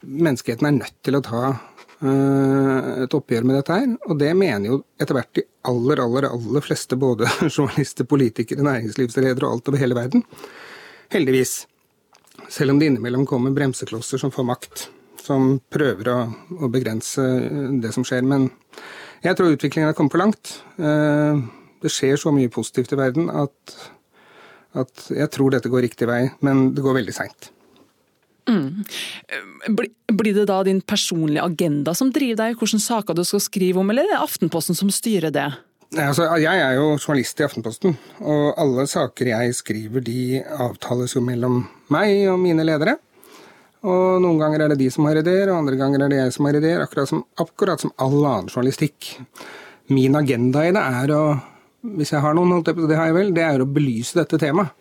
menneskeheten 0.07 0.69
er 0.69 0.77
nødt 0.77 0.99
til 1.03 1.17
å 1.19 1.23
ta 1.27 1.41
uh, 1.51 3.03
et 3.03 3.17
oppgjør 3.19 3.47
med 3.49 3.59
dette 3.59 3.79
her. 3.81 3.89
Og 4.07 4.21
det 4.21 4.31
mener 4.39 4.71
jo 4.71 4.77
etter 5.01 5.19
hvert 5.19 5.33
de 5.35 5.43
aller, 5.67 6.03
aller, 6.05 6.29
aller 6.31 6.63
fleste, 6.63 6.95
både 6.95 7.27
journalister, 7.57 8.07
politikere, 8.07 8.63
næringslivsledere 8.63 9.43
og 9.43 9.57
alt 9.57 9.73
over 9.73 9.83
hele 9.83 9.99
verden. 9.99 10.23
Heldigvis. 11.11 11.65
Selv 12.47 12.71
om 12.71 12.79
det 12.79 12.93
innimellom 12.93 13.27
kommer 13.27 13.55
bremseklosser 13.57 14.23
som 14.23 14.31
får 14.31 14.47
makt, 14.47 14.87
som 15.27 15.57
prøver 15.73 16.13
å, 16.13 16.19
å 16.63 16.71
begrense 16.71 17.27
det 17.83 17.91
som 17.97 18.07
skjer. 18.07 18.23
Men 18.23 18.53
jeg 19.25 19.35
tror 19.35 19.57
utviklingen 19.57 19.91
har 19.91 19.99
kommet 19.99 20.15
for 20.15 20.23
langt. 20.23 20.59
Uh, 20.79 21.43
det 21.83 21.93
skjer 21.93 22.17
så 22.21 22.33
mye 22.35 22.53
positivt 22.53 22.95
i 22.95 23.01
verden 23.01 23.29
at, 23.33 23.77
at 24.79 25.11
jeg 25.13 25.31
tror 25.35 25.55
dette 25.55 25.71
går 25.73 25.87
riktig 25.89 26.09
vei, 26.11 26.25
men 26.47 26.71
det 26.77 26.85
går 26.85 26.99
veldig 27.01 27.15
seint. 27.17 27.51
Mm. 28.47 28.85
Blir 30.15 30.35
det 30.35 30.47
da 30.47 30.61
din 30.67 30.81
personlige 30.81 31.43
agenda 31.43 31.95
som 31.99 32.13
driver 32.15 32.45
deg, 32.45 32.59
hvilke 32.61 32.83
saker 32.83 33.17
du 33.19 33.25
skal 33.27 33.43
skrive 33.43 33.83
om, 33.83 33.91
eller 33.91 34.07
er 34.07 34.15
det 34.15 34.21
Aftenposten 34.23 34.79
som 34.79 34.93
styrer 34.95 35.35
det? 35.35 35.49
Altså, 35.95 36.27
jeg 36.43 36.61
er 36.61 36.77
jo 36.79 36.95
journalist 36.97 37.41
i 37.41 37.47
Aftenposten, 37.47 37.97
og 38.21 38.47
alle 38.59 38.87
saker 38.91 39.31
jeg 39.31 39.55
skriver, 39.55 40.03
de 40.03 40.43
avtales 40.43 41.15
jo 41.15 41.23
mellom 41.25 41.65
meg 41.95 42.27
og 42.31 42.41
mine 42.43 42.67
ledere. 42.67 42.97
Og 43.87 44.19
noen 44.23 44.41
ganger 44.41 44.65
er 44.65 44.73
det 44.73 44.81
de 44.81 44.89
som 44.91 45.07
har 45.07 45.21
ideer, 45.21 45.51
og 45.51 45.61
andre 45.61 45.77
ganger 45.79 46.05
er 46.05 46.11
det 46.11 46.19
jeg 46.19 46.35
som 46.35 46.49
har 46.49 46.59
ideer, 46.59 46.83
akkurat 46.83 47.11
som, 47.11 47.23
akkurat 47.39 47.83
som 47.83 47.95
all 48.03 48.19
annen 48.19 48.51
journalistikk. 48.51 49.13
Min 49.95 50.19
agenda 50.19 50.65
i 50.67 50.73
det 50.75 50.83
er 50.83 51.13
å, 51.15 51.23
hvis 51.97 52.13
jeg 52.15 52.23
har 52.25 52.35
noen, 52.37 52.63
det 52.65 52.97
har 52.99 53.11
jeg 53.11 53.17
vel, 53.17 53.33
det 53.37 53.45
er 53.45 53.63
å 53.63 53.69
belyse 53.69 54.19
dette 54.19 54.41
temaet. 54.43 54.75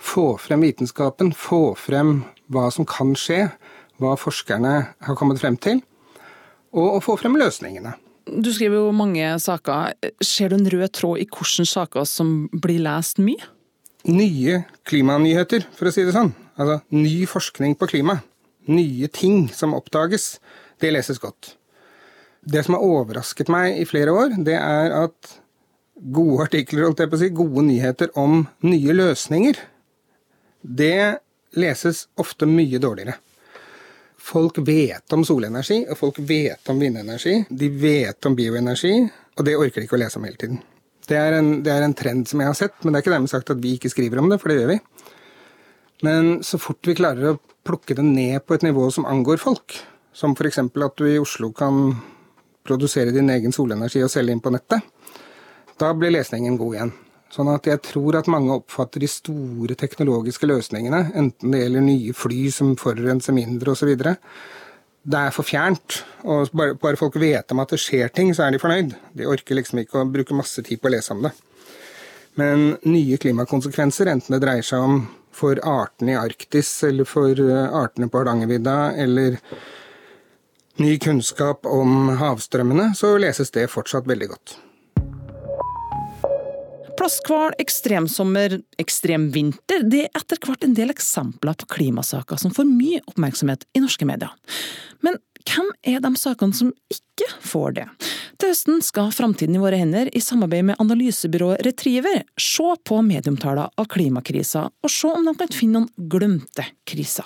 Få 0.00 0.38
frem 0.40 0.62
vitenskapen, 0.64 1.34
få 1.36 1.74
frem 1.76 2.22
hva 2.52 2.70
som 2.72 2.86
kan 2.88 3.12
skje, 3.18 3.50
hva 4.00 4.14
forskerne 4.16 4.72
har 5.04 5.18
kommet 5.18 5.42
frem 5.42 5.58
til, 5.60 5.82
og 6.72 6.96
å 6.96 7.02
få 7.04 7.18
frem 7.20 7.36
løsningene. 7.36 7.92
Du 8.30 8.48
skriver 8.54 8.78
jo 8.78 8.94
mange 8.94 9.26
saker. 9.42 9.96
Ser 10.22 10.52
du 10.52 10.56
en 10.60 10.68
rød 10.72 10.92
tråd 10.96 11.20
i 11.20 11.26
hvilke 11.26 11.66
saker 11.66 12.06
som 12.08 12.48
blir 12.52 12.80
lest 12.84 13.20
mye? 13.20 13.42
Nye 14.08 14.62
klimanyheter, 14.88 15.66
for 15.76 15.90
å 15.90 15.92
si 15.94 16.06
det 16.06 16.14
sånn. 16.16 16.32
Altså 16.56 16.80
ny 16.94 17.26
forskning 17.28 17.76
på 17.80 17.90
klima. 17.90 18.20
Nye 18.70 19.08
ting 19.12 19.48
som 19.52 19.74
oppdages. 19.76 20.38
Det 20.80 20.92
leses 20.94 21.20
godt. 21.20 21.56
Det 22.40 22.62
som 22.64 22.76
har 22.76 22.86
overrasket 22.86 23.50
meg 23.52 23.82
i 23.82 23.88
flere 23.88 24.14
år, 24.16 24.38
det 24.46 24.56
er 24.56 24.94
at 25.02 25.39
gode 26.00 26.46
artikler, 26.46 26.86
holdt 26.86 27.02
jeg 27.02 27.10
på 27.10 27.18
å 27.18 27.20
si, 27.20 27.32
gode 27.34 27.64
nyheter 27.66 28.12
om 28.18 28.44
nye 28.66 28.96
løsninger, 28.96 29.58
det 30.60 31.20
leses 31.56 32.06
ofte 32.20 32.48
mye 32.48 32.80
dårligere. 32.80 33.16
Folk 34.20 34.60
vet 34.66 35.16
om 35.16 35.24
solenergi, 35.26 35.82
og 35.88 35.98
folk 35.98 36.20
vet 36.28 36.68
om 36.70 36.80
vindenergi. 36.80 37.40
De 37.48 37.70
vet 37.72 38.28
om 38.28 38.36
bioenergi, 38.36 38.92
og 39.36 39.46
det 39.46 39.56
orker 39.56 39.80
de 39.80 39.88
ikke 39.88 39.96
å 39.96 40.02
lese 40.02 40.20
om 40.20 40.26
hele 40.28 40.40
tiden. 40.40 40.60
Det 41.08 41.16
er, 41.18 41.38
en, 41.40 41.48
det 41.64 41.72
er 41.72 41.82
en 41.82 41.96
trend 41.96 42.28
som 42.28 42.42
jeg 42.42 42.50
har 42.50 42.58
sett, 42.58 42.76
men 42.82 42.92
det 42.92 43.00
er 43.00 43.04
ikke 43.04 43.14
dermed 43.16 43.32
sagt 43.32 43.50
at 43.50 43.62
vi 43.62 43.74
ikke 43.78 43.90
skriver 43.90 44.20
om 44.20 44.28
det, 44.30 44.38
for 44.42 44.52
det 44.52 44.60
gjør 44.60 44.74
vi. 44.74 44.78
Men 46.06 46.28
så 46.46 46.60
fort 46.60 46.86
vi 46.86 46.96
klarer 46.96 47.32
å 47.32 47.38
plukke 47.66 47.96
det 47.96 48.04
ned 48.06 48.44
på 48.46 48.56
et 48.56 48.64
nivå 48.64 48.86
som 48.94 49.08
angår 49.08 49.40
folk, 49.42 49.74
som 50.16 50.36
f.eks. 50.36 50.60
at 50.62 51.00
du 51.00 51.08
i 51.08 51.18
Oslo 51.20 51.50
kan 51.56 51.96
produsere 52.66 53.14
din 53.16 53.32
egen 53.32 53.52
solenergi 53.56 54.04
og 54.04 54.12
selge 54.12 54.36
inn 54.36 54.44
på 54.44 54.52
nettet, 54.54 54.84
da 55.80 55.94
blir 55.96 56.12
lesningen 56.14 56.58
god 56.60 56.76
igjen. 56.76 56.92
Sånn 57.30 57.48
at 57.52 57.68
jeg 57.68 57.78
tror 57.86 58.18
at 58.18 58.30
mange 58.30 58.56
oppfatter 58.58 59.02
de 59.04 59.08
store 59.10 59.76
teknologiske 59.78 60.48
løsningene, 60.50 61.04
enten 61.14 61.52
det 61.54 61.60
gjelder 61.62 61.84
nye 61.86 62.14
fly 62.16 62.40
som 62.54 62.72
forurenser 62.78 63.36
mindre 63.36 63.76
osv. 63.76 63.92
Det 65.00 65.20
er 65.20 65.34
for 65.34 65.46
fjernt. 65.46 66.00
Og 66.26 66.50
bare, 66.52 66.74
bare, 66.80 66.98
folk 66.98 67.20
vet 67.22 67.54
om 67.54 67.62
at 67.62 67.70
det 67.70 67.78
skjer 67.80 68.10
ting, 68.14 68.32
så 68.34 68.48
er 68.48 68.54
de 68.54 68.62
fornøyd. 68.62 68.96
De 69.16 69.28
orker 69.30 69.56
liksom 69.56 69.84
ikke 69.84 70.02
å 70.02 70.10
bruke 70.10 70.36
masse 70.36 70.64
tid 70.66 70.82
på 70.82 70.90
å 70.90 70.94
lese 70.96 71.14
om 71.14 71.22
det. 71.28 71.32
Men 72.40 72.74
nye 72.86 73.18
klimakonsekvenser, 73.20 74.10
enten 74.10 74.34
det 74.34 74.42
dreier 74.42 74.66
seg 74.66 74.82
om 74.86 75.04
for 75.34 75.60
artene 75.66 76.16
i 76.16 76.18
Arktis 76.18 76.72
eller 76.86 77.06
for 77.08 77.38
eh, 77.38 77.76
artene 77.78 78.10
på 78.10 78.20
Hardangervidda, 78.20 78.76
eller 78.98 79.38
ny 80.82 80.96
kunnskap 81.02 81.68
om 81.68 82.10
havstrømmene, 82.18 82.90
så 82.98 83.14
leses 83.22 83.54
det 83.54 83.70
fortsatt 83.70 84.08
veldig 84.10 84.30
godt. 84.32 84.56
Plasthval, 87.00 87.54
ekstremsommer, 87.56 88.58
ekstremvinter 88.76 89.86
det 89.88 90.02
er 90.04 90.18
etter 90.18 90.36
hvert 90.44 90.66
en 90.66 90.74
del 90.76 90.92
eksempler 90.92 91.56
på 91.56 91.68
klimasaker 91.72 92.36
som 92.36 92.52
får 92.52 92.66
mye 92.68 92.98
oppmerksomhet 93.08 93.64
i 93.72 93.80
norske 93.80 94.04
medier. 94.04 94.34
Men 95.00 95.16
hvem 95.48 95.70
er 95.88 96.02
de 96.04 96.10
sakene 96.20 96.52
som 96.58 96.74
ikke 96.92 97.28
får 97.40 97.78
det? 97.78 97.86
Til 98.36 98.52
høsten 98.52 98.84
skal 98.84 99.14
Framtiden 99.16 99.56
i 99.56 99.62
våre 99.62 99.78
hender 99.80 100.10
i 100.12 100.20
samarbeid 100.20 100.66
med 100.68 100.82
analysebyrået 100.82 101.64
Retriever 101.64 102.20
se 102.36 102.68
på 102.84 103.00
medieomtaler 103.06 103.72
av 103.80 103.88
klimakrisa, 103.88 104.66
og 104.68 104.92
se 104.92 105.08
om 105.08 105.24
de 105.24 105.34
kan 105.40 105.56
finne 105.56 105.80
noen 105.80 106.10
glemte 106.12 106.66
kriser. 106.84 107.24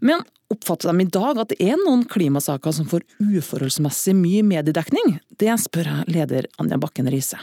Men 0.00 0.24
oppfatter 0.48 0.88
de 0.88 1.04
i 1.04 1.12
dag 1.12 1.42
at 1.42 1.52
det 1.52 1.60
er 1.60 1.76
noen 1.82 2.06
klimasaker 2.08 2.72
som 2.72 2.88
får 2.88 3.04
uforholdsmessig 3.20 4.16
mye 4.16 4.46
mediedekning? 4.48 5.18
Det 5.36 5.52
spør 5.60 5.92
jeg 5.92 6.16
leder 6.16 6.48
Anja 6.56 6.80
Bakken 6.80 7.12
Riise. 7.12 7.42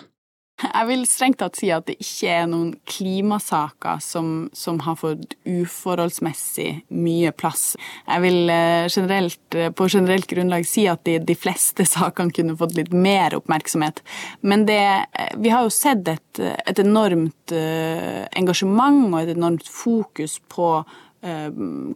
Jeg 0.61 0.87
vil 0.89 1.03
strengt 1.09 1.39
tatt 1.41 1.57
si 1.57 1.69
at 1.73 1.87
det 1.87 1.97
ikke 2.01 2.33
er 2.33 2.47
noen 2.49 2.73
klimasaker 2.89 4.01
som, 4.03 4.49
som 4.53 4.81
har 4.85 4.97
fått 4.99 5.35
uforholdsmessig 5.47 6.69
mye 6.93 7.31
plass. 7.33 7.75
Jeg 8.05 8.23
vil 8.25 8.51
eh, 8.53 8.85
generelt, 8.91 9.57
eh, 9.57 9.71
på 9.73 9.87
generelt 9.89 10.29
grunnlag 10.29 10.67
si 10.69 10.85
at 10.91 11.03
de, 11.07 11.17
de, 11.25 11.37
fleste 11.37 11.85
sakene 11.95 12.35
kunne 12.35 12.57
fått 12.59 12.77
litt 12.77 12.93
mer 12.93 13.35
oppmerksomhet. 13.39 14.03
Men 14.45 14.67
det, 14.69 14.81
eh, 15.17 15.33
vi 15.41 15.53
har 15.53 15.65
jo 15.65 15.73
sett 15.73 16.07
et, 16.11 16.41
et 16.41 16.83
enormt 16.83 17.51
engasjement 17.51 19.09
og 19.09 19.17
et 19.19 19.33
enormt 19.33 19.67
fokus 19.67 20.37
på 20.51 20.67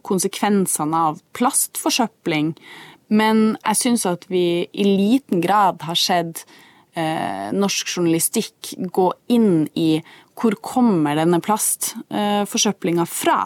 konsekvensene 0.06 0.98
av 1.08 1.22
plastforsøpling. 1.34 2.52
Men 3.08 3.56
jeg 3.56 3.78
syns 3.80 4.04
at 4.06 4.26
vi 4.30 4.66
i 4.70 4.86
liten 4.86 5.40
grad 5.42 5.82
har 5.88 5.98
sett 5.98 6.44
eh, 6.96 7.48
norsk 7.54 7.96
journalistikk 7.96 8.74
gå 8.92 9.10
inn 9.32 9.66
i 9.78 9.90
hvor 10.36 10.56
kommer 10.60 11.16
denne 11.16 11.40
plastforsøplinga 11.44 13.06
fra? 13.08 13.40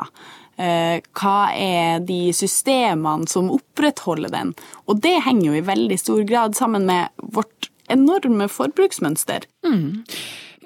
Eh, 0.60 0.98
hva 1.16 1.38
er 1.56 2.02
de 2.04 2.34
systemene 2.36 3.30
som 3.30 3.52
opprettholder 3.54 4.32
den? 4.34 4.52
Og 4.90 5.00
det 5.04 5.20
henger 5.24 5.46
jo 5.48 5.56
i 5.56 5.66
veldig 5.70 5.98
stor 6.00 6.22
grad 6.28 6.58
sammen 6.58 6.88
med 6.90 7.08
vårt 7.16 7.70
enorme 7.90 8.46
forbruksmønster. 8.50 9.46
Mm. 9.66 10.04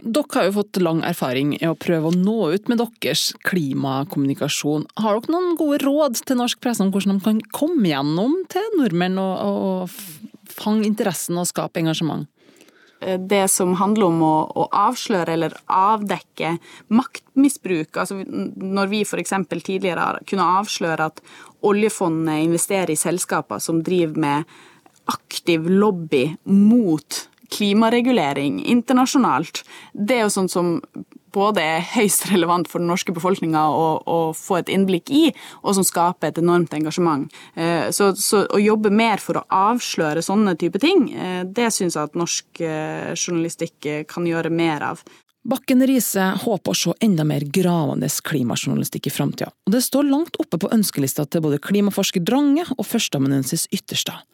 Dere 0.05 0.37
har 0.37 0.49
jo 0.49 0.57
fått 0.59 0.81
lang 0.83 1.01
erfaring 1.07 1.55
i 1.57 1.69
å 1.69 1.77
prøve 1.81 2.11
å 2.11 2.17
nå 2.19 2.51
ut 2.53 2.67
med 2.69 2.83
deres 2.83 3.31
klimakommunikasjon. 3.47 4.89
Har 5.01 5.21
dere 5.21 5.33
noen 5.33 5.55
gode 5.61 5.81
råd 5.85 6.21
til 6.27 6.41
norsk 6.43 6.61
presse 6.65 6.85
om 6.85 6.91
hvordan 6.93 7.21
de 7.21 7.25
kan 7.25 7.41
komme 7.55 7.89
gjennom 7.89 8.37
til 8.53 8.67
nordmenn 8.81 9.21
og, 9.23 9.35
og 9.41 10.51
fange 10.53 10.89
interessen 10.89 11.41
og 11.41 11.49
skape 11.49 11.81
engasjement? 11.81 12.29
Eh, 13.05 13.19
det 13.21 13.49
som 13.49 13.75
handler 13.75 14.07
om 14.07 14.23
å, 14.25 14.35
å 14.49 14.69
avsløre 14.73 15.37
eller 15.37 15.57
avdekke 15.71 16.57
maktmisbruk. 16.95 17.97
Altså 18.01 18.23
når 18.25 18.93
vi 18.93 19.03
f.eks. 19.05 19.35
tidligere 19.55 20.25
kunne 20.29 20.49
avsløre 20.61 21.11
at 21.11 21.23
oljefondet 21.65 22.45
investerer 22.45 22.95
i 22.95 23.01
selskaper 23.01 23.63
som 23.63 23.83
driver 23.85 24.21
med 24.21 24.57
aktiv 25.11 25.69
lobby 25.69 26.27
mot 26.49 27.25
klimaregulering 27.55 28.63
internasjonalt. 28.73 29.63
Det 29.93 30.17
er 30.17 30.25
jo 30.25 30.33
sånn 30.33 30.51
som 30.51 30.71
både 31.35 31.63
er 31.63 31.87
høyst 31.95 32.29
relevant 32.33 32.71
for 32.71 32.83
den 32.83 32.91
norske 32.93 33.15
befolkninga 33.15 33.65
å, 33.71 33.89
å, 34.07 34.19
få 34.37 34.61
et 34.61 34.73
innblikk 34.73 35.11
i, 35.15 35.25
og 35.63 35.77
som 35.79 35.87
skaper 35.87 36.31
et 36.31 36.41
enormt 36.43 36.75
engasjement. 36.77 37.27
Eh, 37.55 37.91
så, 37.95 38.13
så 38.19 38.45
å 38.47 38.63
jobbe 38.63 38.93
mer 38.95 39.23
for 39.23 39.41
å 39.41 39.47
avsløre 39.55 40.23
sånne 40.25 40.57
type 40.61 40.81
ting, 40.83 41.09
eh, 41.13 41.43
det 41.45 41.71
syns 41.75 41.99
jeg 41.99 42.11
at 42.11 42.19
norsk 42.19 42.63
eh, 42.65 43.13
journalistikk 43.15 44.09
kan 44.11 44.27
gjøre 44.29 44.53
mer 44.55 44.85
av. 44.93 45.05
Bakken 45.45 45.83
Riise 45.85 46.31
håper 46.41 46.73
å 46.73 46.79
se 46.79 46.93
enda 47.05 47.25
mer 47.29 47.45
gravende 47.53 48.09
klimajournalistikk 48.29 49.11
i 49.11 49.13
framtida, 49.13 49.51
og 49.69 49.75
det 49.75 49.83
står 49.85 50.07
langt 50.09 50.39
oppe 50.41 50.57
på 50.63 50.71
ønskelista 50.73 51.27
til 51.29 51.45
både 51.45 51.59
klimaforsker 51.61 52.25
Drange 52.25 52.65
og 52.79 52.87
førsteamanuensis 52.89 53.67
Ytterstad. 53.69 54.25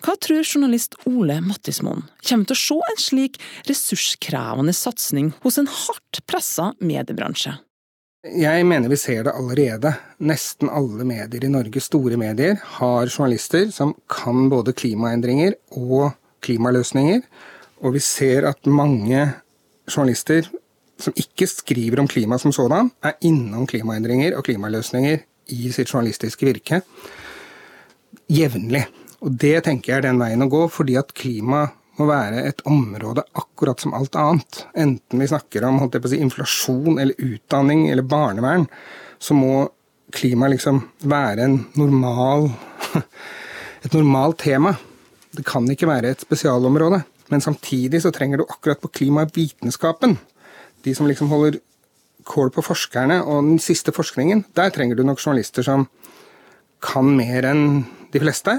Hva 0.00 0.16
tror 0.16 0.40
journalist 0.40 0.96
Ole 1.04 1.42
Mattismoen 1.44 2.06
kommer 2.22 2.48
til 2.48 2.56
å 2.56 2.62
se 2.62 2.78
en 2.94 3.04
slik 3.04 3.38
ressurskrevende 3.68 4.72
satsing 4.76 5.34
hos 5.44 5.60
en 5.60 5.68
hardt 5.68 6.24
pressa 6.24 6.72
mediebransje? 6.80 7.58
Jeg 8.26 8.64
mener 8.66 8.88
vi 8.88 8.96
ser 8.98 9.28
det 9.28 9.36
allerede. 9.36 9.92
Nesten 10.24 10.72
alle 10.72 11.04
medier 11.04 11.44
i 11.44 11.52
Norge, 11.52 11.84
store 11.84 12.16
medier, 12.16 12.56
har 12.80 13.12
journalister 13.12 13.68
som 13.76 13.92
kan 14.08 14.48
både 14.48 14.72
klimaendringer 14.72 15.60
og 15.76 16.16
klimaløsninger, 16.48 17.20
og 17.84 17.92
vi 17.92 18.00
ser 18.00 18.48
at 18.48 18.64
mange 18.64 19.20
journalister 19.90 20.48
som 21.00 21.16
ikke 21.16 21.48
skriver 21.50 22.00
om 22.00 22.08
klima 22.08 22.38
som 22.40 22.52
sådan, 22.54 22.90
er 23.04 23.18
innom 23.26 23.66
klimaendringer 23.68 24.36
og 24.38 24.46
klimaløsninger 24.48 25.18
i 25.52 25.72
sitt 25.74 25.92
journalistiske 25.92 26.46
virke 26.48 26.80
jevnlig. 28.32 28.86
Og 29.24 29.32
det 29.40 29.58
tenker 29.66 29.92
jeg 29.92 30.00
er 30.00 30.08
den 30.08 30.20
veien 30.20 30.44
å 30.44 30.50
gå, 30.50 30.66
fordi 30.72 30.96
at 30.98 31.14
klima 31.16 31.66
må 31.96 32.08
være 32.10 32.42
et 32.48 32.60
område 32.68 33.24
akkurat 33.38 33.80
som 33.80 33.94
alt 33.96 34.16
annet. 34.20 34.64
Enten 34.76 35.22
vi 35.22 35.28
snakker 35.30 35.64
om 35.64 35.80
si, 35.80 36.18
inflasjon 36.20 37.00
eller 37.00 37.16
utdanning 37.16 37.86
eller 37.90 38.04
barnevern, 38.04 38.66
så 39.18 39.34
må 39.34 39.68
klima 40.12 40.48
liksom 40.52 40.82
være 41.08 41.48
normal, 41.78 42.50
et 43.84 43.96
normalt 43.96 44.38
tema. 44.44 44.76
Det 45.32 45.44
kan 45.46 45.66
ikke 45.70 45.88
være 45.88 46.12
et 46.12 46.24
spesialområde. 46.24 47.02
Men 47.32 47.42
samtidig 47.42 48.02
så 48.04 48.12
trenger 48.14 48.40
du 48.40 48.46
akkurat 48.46 48.80
på 48.80 48.92
klimavitenskapen, 49.00 50.16
de 50.84 50.94
som 50.94 51.08
liksom 51.08 51.30
holder 51.32 51.58
kål 52.26 52.50
på 52.54 52.62
forskerne 52.64 53.20
og 53.22 53.44
den 53.46 53.60
siste 53.62 53.94
forskningen, 53.94 54.44
der 54.58 54.72
trenger 54.74 54.98
du 54.98 55.04
nok 55.06 55.22
journalister 55.22 55.66
som 55.66 55.86
kan 56.82 57.08
mer 57.18 57.46
enn 57.46 57.84
de 58.14 58.22
fleste. 58.22 58.58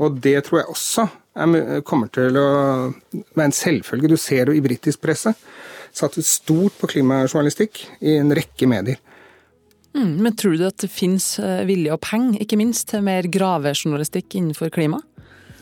Og 0.00 0.18
det 0.24 0.36
tror 0.44 0.60
jeg 0.60 0.72
også 0.72 1.06
er, 1.36 1.80
kommer 1.88 2.12
til 2.12 2.36
å 2.36 2.48
være 3.36 3.48
en 3.48 3.56
selvfølge. 3.56 4.12
Du 4.12 4.20
ser 4.20 4.48
jo 4.48 4.56
i 4.56 4.64
britisk 4.64 5.00
presse 5.04 5.32
satset 5.96 6.26
stort 6.28 6.76
på 6.80 6.90
klimajournalistikk 6.92 7.84
i 8.04 8.18
en 8.20 8.34
rekke 8.36 8.68
medier. 8.68 9.00
Mm, 9.96 10.18
men 10.20 10.34
tror 10.36 10.58
du 10.58 10.66
at 10.66 10.82
det 10.82 10.92
finnes 10.92 11.24
eh, 11.40 11.64
vilje 11.68 11.94
og 11.94 12.02
penger, 12.04 12.42
ikke 12.44 12.58
minst, 12.60 12.90
til 12.90 13.04
mer 13.06 13.28
gravejournalistikk 13.32 14.36
innenfor 14.36 14.72
klima? 14.74 15.00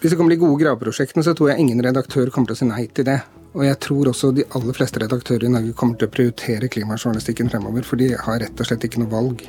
Hvis 0.04 0.12
det 0.12 0.18
kommer 0.20 0.34
de 0.34 0.36
gode 0.36 0.60
graveprosjektene, 0.60 1.22
så 1.24 1.32
tror 1.32 1.48
jeg 1.48 1.62
ingen 1.62 1.78
redaktør 1.80 2.28
kommer 2.28 2.50
til 2.50 2.58
å 2.58 2.58
si 2.58 2.66
nei 2.68 2.82
til 2.92 3.06
det. 3.08 3.14
Og 3.56 3.62
jeg 3.64 3.78
tror 3.80 4.10
også 4.10 4.34
de 4.36 4.44
aller 4.58 4.76
fleste 4.76 5.00
redaktører 5.00 5.46
i 5.48 5.52
Norge 5.54 5.72
kommer 5.80 5.96
til 5.96 6.10
å 6.10 6.12
prioritere 6.12 6.68
klimajournalistikken 6.68 7.48
fremover, 7.48 7.86
for 7.88 7.96
de 7.96 8.10
har 8.12 8.42
rett 8.42 8.60
og 8.60 8.68
slett 8.68 8.84
ikke 8.84 9.00
noe 9.00 9.08
valg. 9.14 9.46